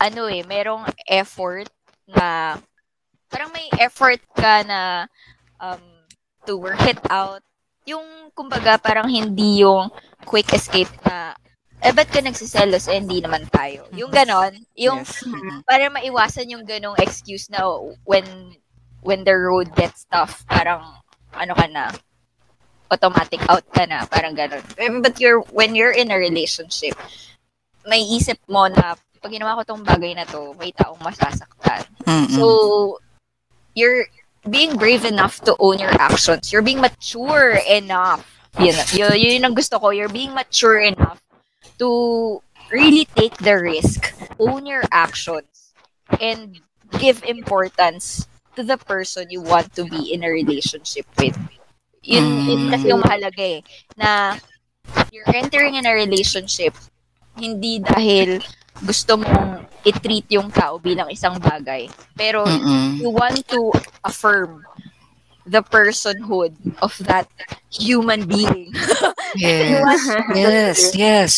ano 0.00 0.26
eh, 0.30 0.40
merong 0.46 0.88
effort 1.06 1.68
na 2.08 2.56
parang 3.30 3.52
may 3.54 3.68
effort 3.78 4.18
ka 4.34 4.64
na 4.66 5.06
um, 5.60 5.80
to 6.46 6.56
work 6.56 6.80
it 6.88 6.98
out. 7.12 7.44
Yung, 7.86 8.32
kumbaga, 8.34 8.80
parang 8.80 9.06
hindi 9.06 9.62
yung 9.62 9.90
quick 10.26 10.50
escape 10.52 10.90
na, 11.06 11.34
eh, 11.80 11.92
ba't 11.94 12.10
ka 12.10 12.20
nagsiselos? 12.20 12.88
Eh, 12.90 12.98
hindi 13.00 13.22
naman 13.22 13.46
tayo. 13.48 13.86
Yung 13.94 14.10
ganon, 14.12 14.52
yung 14.76 15.00
Yes. 15.04 15.24
Mhm. 15.24 15.64
para 15.64 15.88
maiwasan 15.88 16.50
yung 16.52 16.64
ganong 16.66 16.98
excuse 17.00 17.48
na 17.48 17.64
when 18.04 18.24
when 19.00 19.24
the 19.24 19.32
road 19.32 19.72
gets 19.76 20.04
tough, 20.12 20.44
parang 20.44 20.84
ano 21.32 21.52
ka 21.56 21.66
na, 21.72 21.88
automatic 22.90 23.40
out 23.48 23.64
ka 23.72 23.86
na, 23.86 24.04
parang 24.06 24.34
ganon. 24.34 24.62
Eh, 24.76 24.90
But 25.00 25.20
you're, 25.20 25.40
when 25.54 25.74
you're 25.74 25.94
in 25.94 26.10
a 26.10 26.18
relationship, 26.18 26.98
may 27.86 28.02
isip 28.02 28.38
mo 28.50 28.66
na, 28.66 28.98
pag 29.22 29.32
ginawa 29.32 29.62
ko 29.62 29.74
tong 29.74 29.84
bagay 29.86 30.16
na 30.16 30.24
to, 30.26 30.54
may 30.58 30.72
taong 30.72 30.98
masasaktan. 31.00 31.86
Mm-mm. 32.04 32.34
So, 32.34 32.98
you're 33.74 34.06
being 34.48 34.76
brave 34.76 35.04
enough 35.04 35.40
to 35.44 35.54
own 35.60 35.78
your 35.78 35.92
actions. 36.00 36.52
You're 36.52 36.64
being 36.64 36.80
mature 36.80 37.60
enough. 37.68 38.26
Yun, 38.58 38.74
yun, 38.92 39.12
yun 39.14 39.44
ang 39.44 39.54
gusto 39.54 39.78
ko. 39.78 39.90
You're 39.90 40.10
being 40.10 40.34
mature 40.34 40.80
enough 40.80 41.22
to 41.78 42.42
really 42.72 43.06
take 43.14 43.36
the 43.38 43.54
risk, 43.54 44.12
own 44.38 44.66
your 44.66 44.82
actions, 44.90 45.74
and 46.20 46.58
give 46.98 47.22
importance 47.24 48.26
to 48.56 48.62
the 48.64 48.76
person 48.76 49.30
you 49.30 49.40
want 49.42 49.74
to 49.76 49.84
be 49.84 50.12
in 50.12 50.24
a 50.24 50.30
relationship 50.30 51.06
with. 51.18 51.38
Yun, 52.00 52.24
yun 52.48 52.60
Mm. 52.66 52.70
kasi 52.72 52.84
yung 52.88 53.02
mahalaga 53.04 53.44
eh. 53.44 53.60
Na 53.94 54.36
you're 55.12 55.28
entering 55.30 55.76
in 55.76 55.84
a 55.84 55.92
relationship 55.92 56.72
hindi 57.36 57.78
dahil 57.78 58.40
gusto 58.80 59.16
mong 59.16 59.64
i-treat 59.82 60.26
yung 60.28 60.48
tao 60.50 60.76
bilang 60.76 61.08
isang 61.08 61.36
bagay. 61.36 61.88
Pero 62.14 62.44
Mm-mm. 62.44 63.00
you 63.00 63.08
want 63.08 63.40
to 63.48 63.72
affirm 64.04 64.64
the 65.44 65.60
personhood 65.62 66.52
of 66.80 66.92
that 67.04 67.28
human 67.68 68.24
being. 68.24 68.72
Yes. 69.30 70.10
Yes. 70.34 70.78
Yes. 70.90 71.32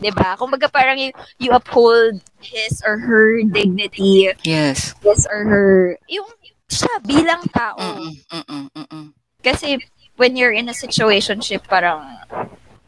'Di 0.00 0.10
ba? 0.16 0.32
Kumbaga 0.32 0.64
parang 0.64 0.96
you, 0.96 1.12
you 1.36 1.52
uphold 1.52 2.24
his 2.40 2.80
or 2.88 2.96
her 2.96 3.44
dignity, 3.44 4.32
Yes. 4.48 4.96
his 5.04 5.28
or 5.28 5.44
her 5.44 6.00
yung 6.08 6.24
siya 6.72 6.88
bilang 7.04 7.44
tao. 7.52 7.76
Mm-mm. 7.76 8.16
Mm-mm. 8.32 8.64
Mm-mm. 8.72 9.06
Kasi 9.42 9.82
when 10.16 10.38
you're 10.38 10.54
in 10.54 10.70
a 10.70 10.76
situationship 10.76 11.66
parang 11.66 12.02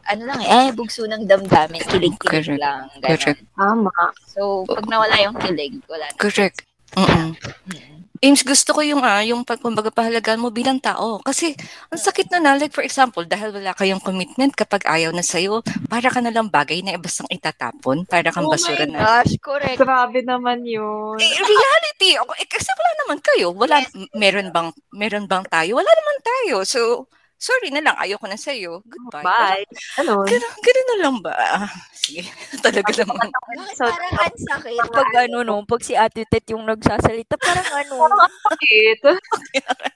ano 0.04 0.22
lang 0.28 0.40
eh, 0.44 0.68
bugso 0.72 1.08
ng 1.08 1.24
damdamin, 1.24 1.80
kilig-kilig 1.88 2.44
Correct. 2.44 2.60
lang. 2.60 2.92
Ganun. 3.00 3.16
Correct. 3.16 3.40
Tama. 3.56 3.92
So, 4.28 4.68
pag 4.68 4.84
nawala 4.84 5.16
yung 5.24 5.36
kilig, 5.40 5.80
wala 5.88 6.04
na. 6.04 6.18
Correct. 6.20 6.60
Mm-mm. 6.94 7.32
Mm. 7.72 8.03
Ames, 8.24 8.40
gusto 8.40 8.72
ko 8.72 8.80
yung, 8.80 9.04
ah, 9.04 9.20
yung 9.20 9.44
pag, 9.44 9.60
kumbaga, 9.60 9.92
pahalagaan 9.92 10.40
mo 10.40 10.48
bilang 10.48 10.80
tao. 10.80 11.20
Kasi, 11.20 11.52
ang 11.92 12.00
sakit 12.00 12.32
na 12.32 12.40
na, 12.40 12.50
like 12.56 12.72
for 12.72 12.80
example, 12.80 13.20
dahil 13.20 13.52
wala 13.52 13.76
kayong 13.76 14.00
commitment, 14.00 14.56
kapag 14.56 14.80
ayaw 14.88 15.12
na 15.12 15.20
sa'yo, 15.20 15.60
para 15.92 16.08
ka 16.08 16.24
na 16.24 16.32
lang 16.32 16.48
bagay 16.48 16.80
na 16.80 16.96
ibasang 16.96 17.28
itatapon, 17.28 18.08
para 18.08 18.32
kang 18.32 18.48
Oh 18.48 18.52
basura 18.54 18.88
my 18.88 18.96
na. 18.96 18.98
gosh, 19.04 19.36
correct. 19.44 19.76
Grabe 19.76 20.24
naman 20.24 20.64
yun. 20.64 21.20
Eh, 21.20 21.36
reality, 21.36 22.16
ako, 22.16 22.32
eh, 22.40 22.48
kasi 22.48 22.68
wala 22.72 22.92
naman 23.04 23.18
kayo. 23.20 23.46
Wala, 23.52 23.76
m- 23.92 24.10
meron 24.16 24.48
bang, 24.48 24.68
meron 24.96 25.26
bang 25.28 25.44
tayo? 25.44 25.76
Wala 25.76 25.90
naman 25.92 26.18
tayo. 26.24 26.56
So, 26.64 26.80
sorry 27.44 27.68
na 27.68 27.84
lang, 27.84 27.96
ayoko 28.00 28.24
na 28.24 28.40
sa'yo. 28.40 28.80
Goodbye. 28.88 29.20
Bye. 29.20 29.64
Ano? 30.00 30.24
Ganun, 30.24 30.52
ganun 30.64 30.86
na 30.88 30.96
lang 31.04 31.16
ba? 31.20 31.34
Ah, 31.36 31.68
Sige, 31.92 32.24
talaga 32.64 32.92
naman. 33.00 33.28
So, 33.76 33.84
parang 33.88 34.16
ang 34.16 34.36
sakit 34.36 34.88
pag 34.92 35.10
ano 35.24 35.36
no, 35.40 35.64
pag 35.64 35.80
si 35.80 35.92
Ate 35.96 36.24
Tet 36.28 36.48
yung 36.52 36.64
nagsasalita, 36.64 37.40
parang 37.40 37.68
ano, 37.72 37.96
bakit? 38.48 39.00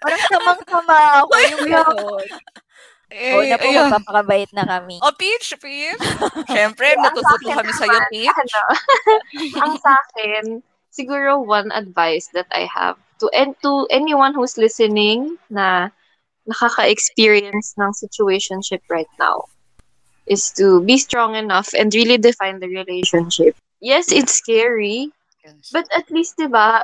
parang 0.00 0.22
samang-sama 0.28 0.96
ako 1.24 1.32
yung 1.52 1.64
gano'n. 1.68 2.28
Eh, 3.08 3.32
Oo 3.32 3.44
na 3.44 3.56
po, 3.56 3.64
ayun. 3.72 3.88
magpapakabait 3.88 4.50
na 4.52 4.64
kami. 4.68 5.00
Oh, 5.00 5.12
Peach, 5.16 5.56
Peach. 5.56 5.96
Siyempre, 6.44 6.92
natututo 7.00 7.48
kami 7.48 7.72
sa'yo, 7.72 7.98
Peach. 8.12 8.28
ano, 8.36 8.60
ang 9.64 9.72
sa 9.80 9.96
akin, 9.96 10.60
siguro 10.92 11.40
one 11.40 11.72
advice 11.72 12.28
that 12.36 12.48
I 12.52 12.68
have 12.68 13.00
to 13.24 13.32
and 13.32 13.56
to 13.64 13.88
anyone 13.88 14.36
who's 14.36 14.56
listening 14.60 15.40
na 15.48 15.88
nakaka-experience 16.48 17.76
ng 17.76 17.92
situationship 17.92 18.80
right 18.88 19.10
now 19.20 19.44
is 20.24 20.48
to 20.56 20.80
be 20.84 20.96
strong 20.96 21.36
enough 21.36 21.72
and 21.76 21.92
really 21.92 22.16
define 22.16 22.60
the 22.60 22.68
relationship. 22.68 23.56
Yes, 23.80 24.10
it's 24.10 24.34
scary, 24.34 25.12
but 25.72 25.84
at 25.94 26.08
least, 26.10 26.36
'di 26.36 26.48
ba, 26.50 26.82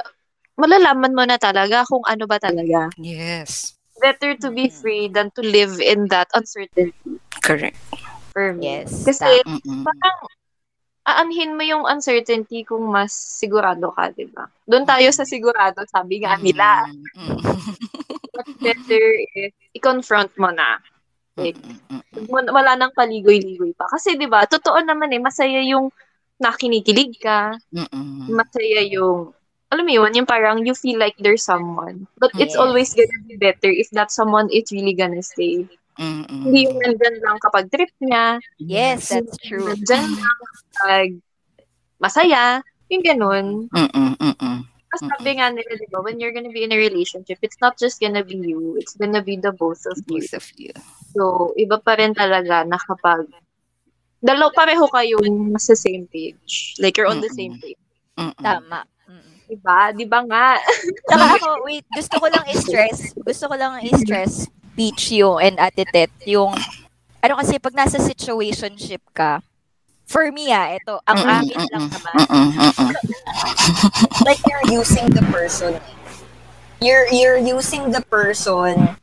malalaman 0.54 1.16
mo 1.16 1.24
na 1.26 1.36
talaga 1.36 1.82
kung 1.88 2.04
ano 2.06 2.24
ba 2.28 2.38
talaga. 2.38 2.92
Yes, 2.96 3.74
Better 3.98 4.36
to 4.44 4.52
be 4.52 4.68
Mhm. 4.68 4.76
free 4.78 5.04
than 5.08 5.32
to 5.32 5.40
live 5.40 5.80
in 5.80 6.06
that 6.12 6.28
uncertainty 6.36 7.18
correct. 7.40 7.78
for 8.34 8.52
me. 8.52 8.82
Yes. 8.84 9.06
Kasi. 9.06 9.40
Mm-mm. 9.46 9.86
parang 9.86 10.18
aanhin 11.04 11.52
mo 11.54 11.62
yung 11.62 11.84
uncertainty 11.84 12.64
kung 12.64 12.88
mas 12.90 13.12
sigurado 13.12 13.92
ka, 13.92 14.08
di 14.10 14.24
ba? 14.28 14.48
Doon 14.64 14.88
tayo 14.88 15.08
sa 15.12 15.22
sigurado, 15.28 15.84
sabi 15.86 16.24
nga 16.24 16.34
nila. 16.40 16.88
Mm-mm. 16.90 17.38
But 18.34 18.46
better 18.58 19.02
if 19.38 19.54
i-confront 19.78 20.34
mo 20.36 20.50
na. 20.50 20.82
Like, 21.38 21.58
wala 22.30 22.74
nang 22.78 22.94
paligoy-ligoy 22.94 23.74
pa. 23.74 23.86
Kasi, 23.90 24.18
di 24.18 24.26
ba, 24.26 24.46
totoo 24.46 24.78
naman 24.82 25.10
eh, 25.14 25.22
masaya 25.22 25.62
yung 25.62 25.90
nakinikilig 26.38 27.18
ka, 27.22 27.54
Mm-mm. 27.70 28.26
masaya 28.30 28.82
yung, 28.86 29.30
alam 29.70 29.84
mo 29.86 29.92
yun, 29.94 30.10
yung 30.14 30.26
parang 30.26 30.62
you 30.66 30.74
feel 30.74 30.98
like 30.98 31.14
there's 31.18 31.42
someone. 31.46 32.06
But 32.18 32.34
it's 32.38 32.54
Yes. 32.54 32.62
always 32.62 32.90
gonna 32.94 33.20
be 33.26 33.38
better 33.38 33.70
if 33.70 33.90
that 33.94 34.10
someone 34.10 34.50
is 34.50 34.70
really 34.70 34.94
gonna 34.94 35.22
stay. 35.22 35.66
Mm-mm. 35.98 36.42
Hindi 36.42 36.66
yung 36.66 36.78
nandyan 36.82 37.16
lang 37.22 37.38
kapag 37.38 37.70
trip 37.70 37.90
niya, 38.02 38.38
Yes, 38.58 39.10
that's 39.10 39.38
true. 39.42 39.66
nandyan 39.66 40.10
lang 40.10 40.38
kapag 40.74 41.08
masaya, 42.02 42.62
yung 42.90 43.02
ganun. 43.02 43.46
Mm-mm. 43.70 44.10
Mm-mm. 44.18 44.58
Kasi 44.94 45.10
sabi 45.10 45.30
nga 45.42 45.50
nila, 45.50 45.74
di 45.74 45.90
ba, 45.90 45.98
when 46.00 46.22
you're 46.22 46.30
gonna 46.30 46.54
be 46.54 46.62
in 46.62 46.70
a 46.70 46.78
relationship, 46.78 47.42
it's 47.42 47.58
not 47.58 47.74
just 47.74 47.98
gonna 47.98 48.22
be 48.22 48.38
you, 48.38 48.78
it's 48.78 48.94
gonna 48.94 49.18
be 49.18 49.34
the 49.34 49.50
both 49.50 49.82
of 49.90 49.98
you. 50.06 50.22
Both 50.22 50.38
of 50.38 50.46
you. 50.54 50.70
So, 51.18 51.50
iba 51.58 51.82
pa 51.82 51.98
rin 51.98 52.14
talaga 52.14 52.62
na 52.62 52.78
kapag 52.78 53.26
dalaw 54.22 54.54
pareho 54.54 54.86
kayong 54.88 55.50
nasa 55.50 55.74
same 55.74 56.06
page. 56.08 56.78
Like, 56.78 56.94
you're 56.94 57.10
on 57.10 57.20
the 57.20 57.28
same 57.34 57.58
Mm-mm. 57.58 57.64
page. 57.66 57.82
Mm-mm. 58.16 58.38
Tama. 58.38 58.86
Mm. 59.10 59.32
Diba? 59.50 59.80
Di 59.92 60.06
ba 60.08 60.20
nga? 60.24 60.56
Saka 61.10 61.24
ako, 61.36 61.66
wait, 61.68 61.84
gusto 61.92 62.16
ko 62.22 62.26
lang 62.30 62.46
i-stress, 62.48 63.12
gusto 63.18 63.44
ko 63.50 63.54
lang 63.58 63.82
i-stress 63.84 64.48
Peach 64.74 65.14
yung 65.14 65.38
and 65.38 65.54
Ate 65.62 65.86
Tet, 65.86 66.10
yung, 66.26 66.50
ano 67.22 67.34
kasi, 67.38 67.62
pag 67.62 67.78
nasa 67.78 68.00
situationship 68.02 69.02
ka, 69.14 69.38
for 70.06 70.30
me 70.32 70.52
ah, 70.52 70.76
ito, 70.76 71.00
ang 71.06 71.20
Mm-mm, 71.20 71.26
akin 71.26 71.62
lang 71.70 71.84
mm-mm, 71.84 71.90
naman, 71.92 72.18
Mm-mm. 72.18 72.48
Mm-mm. 72.58 72.92
like 74.24 74.40
you're 74.46 74.64
using 74.80 75.12
the 75.12 75.22
person. 75.30 75.80
You're 76.80 77.06
you're 77.10 77.38
using 77.38 77.90
the 77.90 78.02
person. 78.10 78.96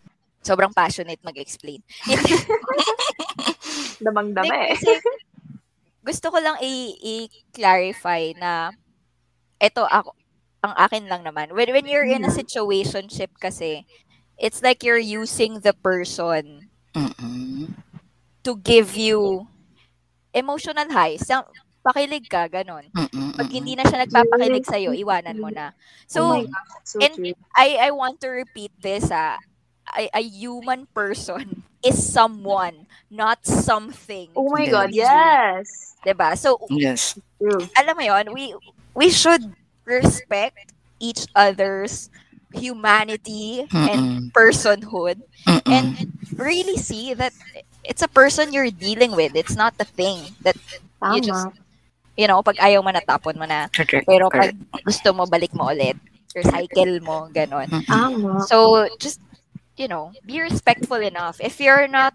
sobrang 0.43 0.73
passionate 0.73 1.19
mag-explain. 1.23 1.81
Damang-dama 4.03 4.55
eh. 4.71 4.75
kasi 4.75 5.01
gusto 6.07 6.27
ko 6.33 6.37
lang 6.41 6.57
i- 6.61 6.97
i-clarify 7.15 8.33
na 8.37 8.71
ito 9.61 9.83
ako 9.85 10.09
ang 10.65 10.73
akin 10.77 11.05
lang 11.11 11.21
naman. 11.25 11.53
When 11.57 11.69
when 11.75 11.87
you're 11.89 12.07
in 12.07 12.23
a 12.25 12.31
situationship 12.33 13.31
kasi, 13.41 13.85
it's 14.37 14.61
like 14.65 14.83
you're 14.83 15.01
using 15.01 15.61
the 15.65 15.73
person 15.73 16.69
Mm-mm. 16.95 17.67
to 18.43 18.57
give 18.57 18.95
you 18.95 19.47
emotional 20.33 20.87
highs. 20.91 21.27
Yung 21.29 21.45
pakilig 21.81 22.29
ka, 22.29 22.47
ganun. 22.47 22.85
Mm-mm. 22.93 23.35
Pag 23.37 23.49
hindi 23.49 23.73
na 23.75 23.83
siya 23.85 24.05
nagpapakilig 24.05 24.65
sa'yo, 24.67 24.93
iwanan 24.93 25.37
mo 25.39 25.49
na. 25.49 25.73
So, 26.05 26.43
oh 26.43 26.45
so 26.83 26.99
and- 27.01 27.15
true. 27.15 27.33
I 27.55 27.77
I 27.77 27.89
want 27.91 28.21
to 28.21 28.29
repeat 28.29 28.71
this 28.81 29.09
ah. 29.11 29.37
A, 29.91 30.07
a 30.15 30.23
human 30.23 30.87
person 30.95 31.65
is 31.83 31.99
someone, 31.99 32.87
not 33.11 33.43
something. 33.43 34.31
Oh 34.37 34.47
my. 34.47 34.69
God, 34.71 34.95
yes. 34.95 35.97
'Di 35.99 36.13
ba? 36.15 36.31
So, 36.37 36.55
Yes. 36.71 37.19
Alam 37.75 37.93
mo 37.99 38.03
yon 38.05 38.25
we 38.31 38.55
we 38.95 39.11
should 39.11 39.51
respect 39.83 40.71
each 41.01 41.25
other's 41.35 42.07
humanity 42.53 43.67
and 43.73 44.29
Mm-mm. 44.29 44.31
personhood 44.31 45.19
Mm-mm. 45.49 45.65
and 45.67 45.87
really 46.37 46.77
see 46.77 47.11
that 47.17 47.33
it's 47.83 48.01
a 48.01 48.11
person 48.11 48.53
you're 48.53 48.71
dealing 48.71 49.15
with 49.15 49.35
it's 49.35 49.55
not 49.55 49.73
a 49.79 49.87
thing 49.87 50.21
that 50.41 50.55
Tama. 50.99 51.15
you 51.15 51.21
just 51.21 51.47
you 52.15 52.27
know 52.27 52.41
pag 52.43 52.57
ayaw 52.61 52.83
mo 52.83 52.91
na 52.91 53.01
tapon 53.01 53.37
mo 53.37 53.45
na 53.45 53.67
pero 54.05 54.29
pag 54.29 54.53
gusto 54.85 55.13
mo 55.13 55.25
balik 55.25 55.53
mo 55.53 55.69
ulit 55.69 55.97
recycle 56.31 57.01
mo 57.03 57.27
ganon. 57.33 57.67
Tama. 57.89 58.39
so 58.47 58.87
just 59.01 59.19
you 59.75 59.87
know 59.87 60.11
be 60.23 60.39
respectful 60.39 61.01
enough 61.01 61.41
if 61.41 61.59
you're 61.59 61.87
not 61.89 62.13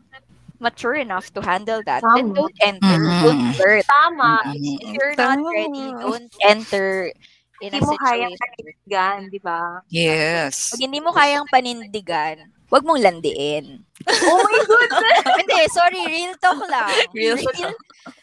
mature 0.56 0.96
enough 0.96 1.28
to 1.36 1.44
handle 1.44 1.82
that 1.84 2.00
then 2.16 2.32
Tama. 2.32 2.34
don't 2.34 2.58
enter 2.64 2.96
Mhm. 2.96 3.22
don't 3.22 3.44
flirt 3.58 3.84
Tama. 3.84 4.32
If 4.56 4.88
you're 4.96 5.16
not 5.18 5.36
ready 5.42 5.86
don't 6.00 6.32
enter 6.46 7.12
in 7.60 7.72
a 7.72 7.80
Hindi 7.80 7.88
mo 7.88 7.96
kayang 7.96 8.32
situation 8.36 8.36
panindigan, 8.36 9.18
di 9.32 9.40
ba? 9.40 9.60
Yes. 9.88 10.76
Pag 10.76 10.80
hindi 10.84 11.00
mo 11.00 11.10
kayang 11.12 11.46
panindigan, 11.48 12.36
wag 12.70 12.84
mong 12.84 13.02
landiin. 13.02 13.82
Oh 14.28 14.38
my 14.38 14.56
God! 14.68 14.90
hindi, 15.40 15.56
sorry, 15.72 15.98
real 16.06 16.34
talk 16.38 16.60
lang. 16.68 16.92
Real 17.10 17.34
real, 17.40 17.72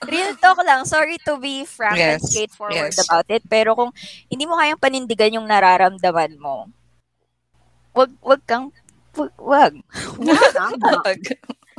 real 0.08 0.32
talk 0.39 0.62
lang. 0.63 0.86
Sorry 0.88 1.17
to 1.27 1.36
be 1.41 1.65
frank 1.67 1.97
and 1.99 2.21
Yes, 2.21 2.29
straightforward 2.32 2.93
yes. 2.93 3.03
about 3.03 3.27
it. 3.27 3.43
Pero 3.49 3.75
kung 3.75 3.91
hindi 4.32 4.45
mo 4.47 4.56
kayang 4.56 4.79
panindigan 4.79 5.36
yung 5.36 5.47
nararamdaman 5.49 6.39
mo, 6.39 6.69
wag, 7.91 8.12
wag 8.21 8.41
kang, 8.47 8.71
wag. 9.17 9.27
wag. 9.41 9.73
Tama. 10.56 11.03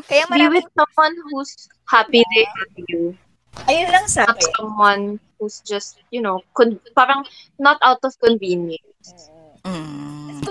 Kaya 0.05 0.25
Be 0.29 0.31
marami, 0.37 0.61
with 0.61 0.69
someone 0.75 1.15
who's 1.31 1.53
happy 1.89 2.21
they 2.35 2.45
have 2.45 2.75
you. 2.91 3.17
Ayun 3.71 3.89
lang 3.89 4.07
sa 4.11 4.27
Not 4.27 4.37
akin. 4.37 4.53
someone 4.59 5.03
who's 5.39 5.63
just, 5.63 6.03
you 6.11 6.21
know, 6.21 6.43
con- 6.59 6.83
parang 6.93 7.25
not 7.57 7.79
out 7.81 8.03
of 8.03 8.13
convenience. 8.21 9.31
Mm, 9.31 9.44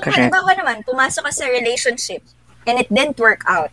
correct. 0.04 0.18
halimbawa 0.20 0.52
naman, 0.56 0.84
pumasok 0.84 1.24
ka 1.26 1.32
sa 1.32 1.46
relationship 1.48 2.22
and 2.68 2.80
it 2.80 2.88
didn't 2.92 3.18
work 3.20 3.44
out, 3.48 3.72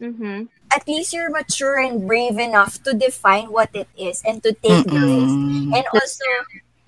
Mm-hmm. 0.00 0.48
at 0.72 0.88
least 0.88 1.12
you're 1.12 1.28
mature 1.28 1.76
and 1.76 2.08
brave 2.08 2.38
enough 2.40 2.80
to 2.88 2.96
define 2.96 3.52
what 3.52 3.68
it 3.76 3.84
is 3.98 4.22
and 4.24 4.40
to 4.42 4.52
take 4.56 4.88
the 4.88 4.96
risk. 4.96 5.36
And 5.76 5.84
also, 5.92 6.28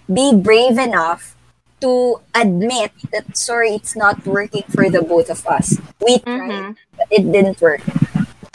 be 0.08 0.32
brave 0.32 0.78
enough 0.80 1.36
to 1.84 2.22
admit 2.32 2.92
that 3.12 3.36
sorry, 3.36 3.74
it's 3.76 3.92
not 3.92 4.24
working 4.24 4.64
for 4.72 4.88
the 4.88 5.02
both 5.04 5.28
of 5.28 5.44
us. 5.44 5.76
We 6.00 6.22
tried, 6.24 6.48
Mhm. 6.48 6.68
but 6.96 7.06
it 7.12 7.26
didn't 7.28 7.60
work. 7.60 7.82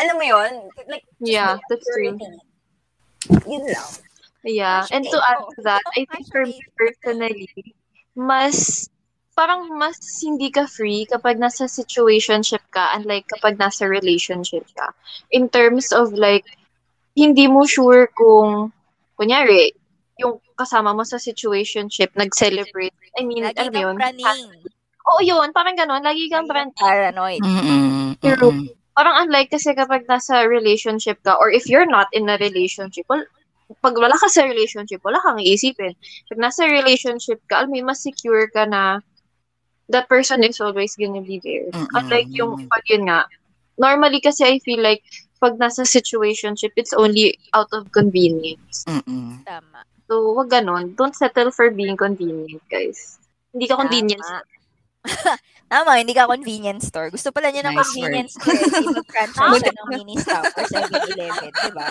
Alam 0.02 0.16
mo 0.18 0.26
yun? 0.26 0.54
Like, 0.90 1.06
Yeah, 1.20 1.60
that's 1.70 1.86
true. 1.94 2.18
Yun 3.46 3.62
lang. 3.68 3.92
Yeah, 4.48 4.88
and 4.90 5.04
to 5.04 5.18
add 5.22 5.44
to 5.44 5.62
that, 5.68 5.84
I 5.98 6.08
think 6.08 6.32
for 6.32 6.46
me 6.48 6.56
personally, 6.80 7.52
mas 8.16 8.88
parang 9.38 9.70
mas 9.78 10.02
hindi 10.26 10.50
ka 10.50 10.66
free 10.66 11.06
kapag 11.06 11.38
nasa 11.38 11.70
situationship 11.70 12.66
ka 12.74 12.98
unlike 12.98 13.30
kapag 13.30 13.62
nasa 13.62 13.86
relationship 13.86 14.66
ka. 14.74 14.90
In 15.30 15.46
terms 15.46 15.94
of 15.94 16.10
like, 16.18 16.42
hindi 17.14 17.46
mo 17.46 17.70
sure 17.70 18.10
kung, 18.18 18.74
kunyari, 19.14 19.78
yung 20.18 20.42
kasama 20.58 20.98
mo 20.98 21.06
sa 21.06 21.22
situationship, 21.22 22.18
nag-celebrate. 22.18 22.98
I 23.14 23.22
mean, 23.22 23.46
Lagi 23.46 23.62
alam 23.62 23.74
yun? 23.78 23.96
praning. 24.02 24.66
Oo, 25.06 25.22
yun. 25.22 25.54
Parang 25.54 25.78
ganon. 25.78 26.02
Lagi 26.02 26.34
kang 26.34 26.50
praning. 26.50 26.74
paranoid. 26.74 27.42
Mm-mm. 27.46 28.18
Pero, 28.18 28.50
Mm-mm. 28.50 28.74
parang 28.98 29.22
unlike 29.22 29.54
kasi 29.54 29.78
kapag 29.78 30.10
nasa 30.10 30.50
relationship 30.50 31.22
ka 31.22 31.38
or 31.38 31.54
if 31.54 31.70
you're 31.70 31.86
not 31.86 32.10
in 32.10 32.26
a 32.26 32.42
relationship, 32.42 33.06
well, 33.06 33.22
pag 33.86 33.94
wala 33.94 34.18
ka 34.18 34.26
sa 34.26 34.50
relationship, 34.50 35.06
wala 35.06 35.22
kang 35.22 35.38
iisipin. 35.38 35.94
Pag 36.34 36.42
nasa 36.42 36.66
relationship 36.66 37.38
ka, 37.46 37.62
alam 37.62 37.70
mo, 37.70 37.94
mas 37.94 38.02
secure 38.02 38.50
ka 38.50 38.66
na 38.66 39.06
that 39.90 40.08
person 40.08 40.44
is 40.44 40.60
always 40.60 40.96
gonna 40.96 41.24
be 41.24 41.40
there. 41.40 41.68
Mm-mm. 41.72 41.88
Unlike 41.96 42.30
yung 42.32 42.68
pag 42.68 42.84
yun 42.88 43.08
nga, 43.08 43.26
normally 43.80 44.20
kasi 44.20 44.44
I 44.44 44.60
feel 44.60 44.82
like 44.84 45.04
pag 45.38 45.56
nasa 45.62 45.86
situationship, 45.86 46.74
it's 46.76 46.94
only 46.94 47.38
out 47.54 47.70
of 47.72 47.92
convenience. 47.94 48.84
Mm-mm. 48.90 49.46
Tama. 49.46 49.86
So, 50.08 50.34
wag 50.34 50.50
ganon. 50.50 50.96
Don't 50.96 51.14
settle 51.16 51.52
for 51.52 51.70
being 51.70 52.00
convenient, 52.00 52.64
guys. 52.72 53.20
Hindi 53.54 53.68
ka 53.68 53.76
Tama. 53.76 53.82
convenience. 53.86 54.28
Tama, 55.72 56.00
hindi 56.00 56.16
ka 56.16 56.32
convenience 56.32 56.88
store. 56.88 57.12
Gusto 57.12 57.30
pala 57.36 57.52
niya 57.52 57.68
ng 57.68 57.76
Nice 57.76 57.84
convenience 57.92 58.34
store. 58.40 58.56
Hindi 58.56 58.88
mag-franchise 59.04 59.60
siya 59.60 59.74
ng 59.76 59.88
mini 59.92 60.16
stop 60.16 60.44
or 60.48 60.64
7-Eleven, 60.64 61.52
di 61.52 61.72
ba? 61.76 61.88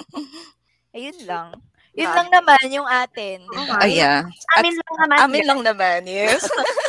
Ayun 0.96 1.18
lang. 1.26 1.48
Yun 1.96 2.06
Grabe. 2.06 2.16
lang 2.20 2.28
naman 2.30 2.64
yung 2.70 2.88
atin. 2.88 3.36
di 3.42 3.62
ba? 3.66 3.74
Ah, 3.82 3.88
yeah. 3.90 4.20
Amin 4.54 4.74
lang 4.78 4.94
naman. 5.02 5.16
Amin 5.18 5.44
lang 5.44 5.60
naman, 5.66 5.98
yes. 6.06 6.46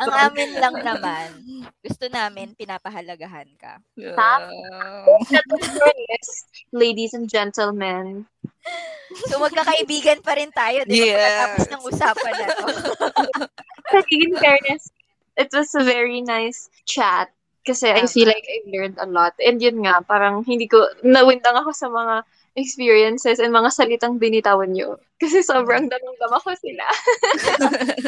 Ang 0.00 0.12
amin 0.12 0.50
lang 0.56 0.76
naman, 0.88 1.28
gusto 1.84 2.08
namin 2.08 2.56
pinapahalagahan 2.56 3.48
ka. 3.60 3.78
Less, 5.28 6.30
ladies 6.72 7.12
and 7.12 7.28
gentlemen. 7.28 8.24
So 9.28 9.36
magkakaibigan 9.42 10.24
pa 10.24 10.40
rin 10.40 10.48
tayo, 10.56 10.86
di 10.88 11.04
ba? 11.04 11.04
Yes. 11.04 11.20
Pagkatapos 11.20 11.66
ng 11.68 11.82
usapan 11.84 12.32
na 12.32 12.46
to. 12.48 12.66
in 14.16 14.32
fairness, 14.38 14.82
it 15.36 15.50
was 15.52 15.68
a 15.76 15.84
very 15.84 16.24
nice 16.24 16.72
chat. 16.88 17.28
Kasi 17.60 17.92
I 17.92 18.08
feel 18.08 18.24
like 18.24 18.46
I 18.48 18.64
learned 18.72 18.96
a 18.96 19.04
lot. 19.04 19.36
And 19.36 19.60
yun 19.60 19.84
nga, 19.84 20.00
parang 20.00 20.48
hindi 20.48 20.64
ko, 20.64 20.80
nawindang 21.04 21.60
ako 21.60 21.76
sa 21.76 21.92
mga 21.92 22.24
experiences 22.58 23.38
and 23.38 23.54
mga 23.54 23.70
salitang 23.70 24.18
binitawan 24.18 24.74
nyo. 24.74 24.98
Kasi 25.20 25.44
sobrang 25.44 25.86
damang-dama 25.86 26.40
ko 26.40 26.50
sila. 26.56 26.84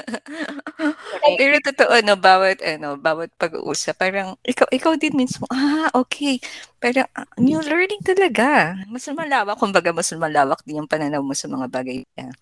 Pero 1.38 1.55
totoo, 1.61 1.94
no, 2.02 2.16
bawat, 2.16 2.59
ano, 2.64 2.96
bawat 2.96 3.31
pag-uusap, 3.37 4.00
parang, 4.00 4.35
ikaw, 4.42 4.66
ikaw 4.72 4.92
din 4.96 5.14
mismo, 5.14 5.44
ah, 5.52 5.92
okay. 5.94 6.40
Parang, 6.81 7.07
ah, 7.14 7.28
new 7.38 7.61
learning 7.61 8.00
talaga. 8.02 8.74
Mas 8.88 9.07
malawak, 9.12 9.61
kumbaga, 9.61 9.92
mas 9.92 10.09
malawak 10.16 10.64
din 10.64 10.81
yung 10.81 10.90
pananaw 10.90 11.20
mo 11.20 11.37
sa 11.37 11.46
mga 11.46 11.68
bagay. 11.68 12.02
Yeah. 12.16 12.33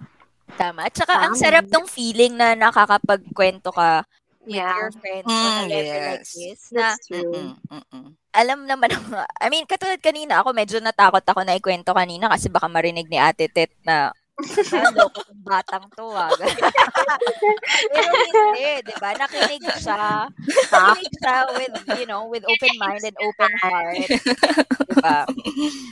Tama. 0.55 0.87
At 0.87 0.95
saka 0.97 1.15
ang 1.19 1.35
Tama. 1.37 1.43
sarap 1.43 1.67
ng 1.67 1.87
feeling 1.87 2.35
na 2.35 2.55
nakakapagkwento 2.59 3.71
ka 3.75 4.07
with 4.40 4.57
Yeah. 4.57 4.72
your 4.74 4.92
friends 4.92 5.29
on 5.29 5.53
a 5.53 5.62
Mm, 5.62 5.68
level 5.68 6.00
like 6.00 6.24
yes. 6.24 6.33
this. 6.33 6.61
Na 6.70 6.81
That's 6.92 7.07
true. 7.07 7.33
Mm-mm, 7.33 7.50
mm-mm. 7.68 8.07
alam 8.31 8.59
naman 8.64 8.90
ako, 8.90 9.20
I 9.37 9.48
mean, 9.48 9.66
katulad 9.66 9.98
kanina, 9.98 10.38
ako 10.38 10.55
medyo 10.55 10.79
natakot 10.79 11.22
ako 11.22 11.42
na 11.42 11.55
ikwento 11.55 11.90
kanina 11.90 12.31
kasi 12.31 12.46
baka 12.46 12.66
marinig 12.66 13.07
ni 13.07 13.18
Ate 13.18 13.46
Tet 13.46 13.74
na 13.83 14.14
"Ah, 14.72 14.88
loko 14.96 15.20
tong 15.20 15.42
batang 15.44 15.85
to 15.92 16.07
ah. 16.11 16.33
Pero 17.92 18.11
hindi, 18.16 18.88
di 18.88 18.94
ba? 18.96 19.12
Nakinig 19.12 19.61
siya. 19.76 20.24
Nakinig 20.72 21.12
siya 21.12 21.35
with, 21.53 21.74
you 21.92 22.07
know, 22.09 22.24
with 22.24 22.40
open 22.48 22.72
mind 22.79 23.05
and 23.05 23.18
open 23.20 23.53
heart. 23.61 24.09
Di 24.81 24.94
ba? 24.96 25.29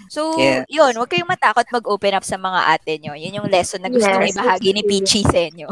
So, 0.09 0.33
Yes. 0.41 0.65
yun, 0.71 0.97
huwag 0.97 1.13
kayong 1.13 1.29
matakot 1.29 1.69
mag-open 1.69 2.17
up 2.17 2.25
sa 2.25 2.41
mga 2.41 2.61
ate 2.73 2.97
nyo. 2.97 3.13
Yun 3.13 3.37
yung 3.37 3.53
lesson 3.53 3.85
na 3.85 3.93
gusto 3.93 4.09
Yes, 4.09 4.33
ibahagi 4.33 4.71
ni. 4.73 4.81
Peachy 4.81 5.21
sa 5.29 5.45
inyo. 5.45 5.69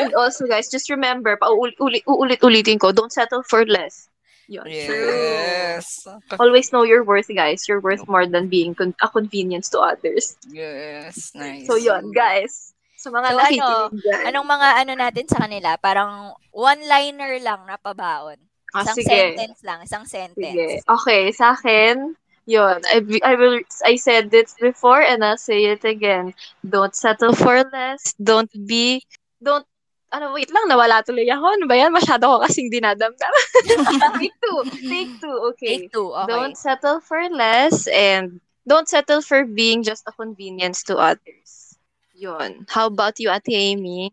And 0.00 0.14
also, 0.14 0.46
guys, 0.46 0.70
just 0.70 0.90
remember, 0.90 1.36
paulit-ulitin 1.36 2.78
ko, 2.80 2.92
don't 2.92 3.12
settle 3.12 3.42
for 3.42 3.66
less. 3.66 4.08
Yun. 4.48 4.64
Yes. 4.64 6.08
Always 6.40 6.72
know 6.72 6.82
your 6.82 7.04
worth, 7.04 7.28
guys. 7.28 7.68
You're 7.68 7.84
worth 7.84 8.08
more 8.08 8.24
than 8.24 8.48
being 8.48 8.74
con- 8.74 8.96
a 9.04 9.08
convenience 9.08 9.68
to 9.76 9.78
others. 9.80 10.40
Yes. 10.48 11.32
Nice. 11.34 11.68
So, 11.68 11.76
yun, 11.76 12.12
guys. 12.16 12.72
Sa 12.96 13.12
mga 13.14 13.30
So, 13.30 13.94
dyan. 13.94 14.32
Anong 14.32 14.48
mga 14.48 14.68
ano 14.82 14.92
natin 14.96 15.26
sa 15.28 15.44
kanila? 15.44 15.76
Parang 15.78 16.32
one-liner 16.50 17.38
lang 17.44 17.62
na 17.68 17.76
pabaon. 17.76 18.40
Ah, 18.74 18.84
Isang 18.84 18.96
sige. 19.00 19.08
sentence 19.08 19.60
lang, 19.64 19.78
isang 19.84 20.04
Sige. 20.04 20.32
sentence. 20.34 20.84
Okay, 20.84 21.32
sa 21.32 21.56
akin, 21.56 22.12
yun. 22.44 22.80
I, 22.84 23.00
I 23.24 23.32
will, 23.36 23.60
I 23.84 23.96
said 23.96 24.28
this 24.28 24.56
before 24.60 25.00
and 25.00 25.24
I'll 25.24 25.40
say 25.40 25.72
it 25.72 25.84
again. 25.84 26.34
Don't 26.68 26.92
settle 26.92 27.32
for 27.32 27.64
less. 27.72 28.12
Don't 28.20 28.50
be, 28.66 29.04
don't, 29.42 29.66
ano, 30.08 30.32
wait 30.32 30.48
lang, 30.48 30.64
nawala 30.68 31.04
tuloy 31.04 31.28
ako. 31.28 31.44
Ano 31.60 31.64
ba 31.68 31.76
yan? 31.76 31.92
Masyado 31.92 32.24
ko 32.28 32.36
kasing 32.44 32.72
dinadamdam. 32.72 33.32
take 34.20 34.36
two. 34.40 34.58
Take 34.88 35.12
two. 35.20 35.36
Okay. 35.52 35.68
Take 35.68 35.88
two, 35.92 36.08
okay. 36.16 36.28
Don't 36.32 36.56
settle 36.56 37.00
for 37.04 37.20
less 37.28 37.84
and 37.92 38.40
don't 38.64 38.88
settle 38.88 39.20
for 39.20 39.44
being 39.44 39.84
just 39.84 40.04
a 40.08 40.12
convenience 40.12 40.84
to 40.88 40.96
others. 40.96 41.76
Yun. 42.16 42.66
How 42.68 42.88
about 42.90 43.20
you, 43.20 43.30
Ate 43.30 43.54
Amy? 43.54 44.10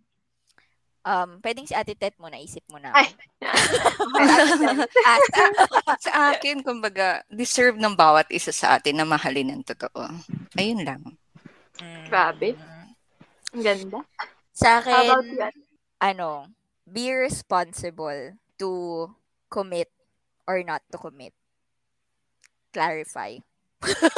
Um, 1.06 1.38
pwedeng 1.46 1.70
si 1.70 1.78
Ate 1.78 1.94
Tet 1.94 2.18
muna, 2.18 2.38
isip 2.42 2.66
mo 2.70 2.82
na. 2.82 2.90
Ay. 2.90 3.14
At, 5.06 5.22
sa 6.06 6.34
akin, 6.34 6.66
kumbaga, 6.66 7.22
deserve 7.30 7.78
ng 7.78 7.94
bawat 7.94 8.26
isa 8.34 8.50
sa 8.50 8.78
atin 8.78 8.98
na 8.98 9.06
mahalin 9.06 9.54
ng 9.54 9.64
totoo. 9.66 10.02
Ayun 10.58 10.82
lang. 10.82 11.02
mm, 11.78 12.10
Grabe. 12.10 12.58
Ang 13.54 13.62
ganda. 13.62 14.02
Sa 14.56 14.80
akin, 14.80 15.52
ano, 16.00 16.48
be 16.88 17.12
responsible 17.12 18.40
to 18.56 19.12
commit 19.52 19.92
or 20.48 20.64
not 20.64 20.82
to 20.92 20.98
commit. 20.98 21.36
Clarify. 22.72 23.44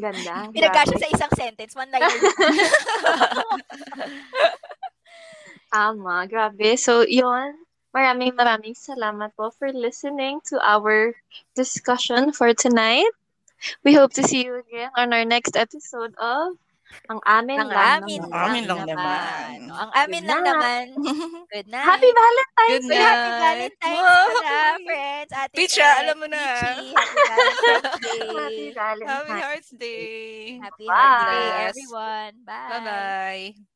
Ganda. 0.00 0.48
Pinagkasya 0.56 0.96
sa 0.96 1.08
isang 1.12 1.32
sentence, 1.36 1.76
one 1.76 1.92
liner. 1.92 2.08
Tama, 5.72 6.28
grabe. 6.28 6.76
So, 6.80 7.04
yun. 7.04 7.56
Maraming 7.92 8.32
maraming 8.32 8.72
salamat 8.72 9.36
po 9.36 9.52
for 9.52 9.68
listening 9.68 10.40
to 10.48 10.56
our 10.64 11.12
discussion 11.52 12.32
for 12.32 12.56
tonight. 12.56 13.12
We 13.84 13.92
hope 13.92 14.16
to 14.16 14.24
see 14.24 14.48
you 14.48 14.64
again 14.64 14.88
on 14.96 15.12
our 15.12 15.28
next 15.28 15.60
episode 15.60 16.16
of 16.16 16.56
Ang 17.10 17.20
Amin 17.26 17.60
Ang 17.60 17.70
Lang 17.70 17.90
amin, 17.98 18.22
Naman. 18.22 18.32
Amin 18.32 18.64
lang, 18.64 18.80
lang 18.80 18.82
naman. 18.86 19.58
naman. 19.62 19.72
Ang 19.72 19.90
amin 19.94 20.22
Good 20.22 20.26
lang 20.26 20.42
night. 20.42 20.46
naman. 20.46 20.84
Good 21.52 21.68
night. 21.68 21.86
Happy 21.86 22.10
Valentine's 22.14 22.86
Good 22.86 22.86
Day! 22.88 23.02
Happy 23.02 23.30
night. 23.30 23.72
Valentine's 23.82 24.00
Wow. 24.02 24.26
pala, 24.26 24.58
friends. 24.86 25.32
Ate 25.32 25.54
Picha, 25.56 25.88
alam 26.00 26.16
mo 26.20 26.26
na. 26.26 26.42
Happy 28.36 28.70
Valentine's 28.72 28.72
Day. 28.72 29.00
Happy 29.04 29.36
Hearts 29.40 29.70
Day. 29.74 30.58
Happy 30.62 30.86
Hearts 30.92 31.22
Day, 31.24 31.46
Bye. 31.52 31.66
everyone. 31.68 32.34
Bye. 32.44 32.68
Bye-bye. 32.70 33.71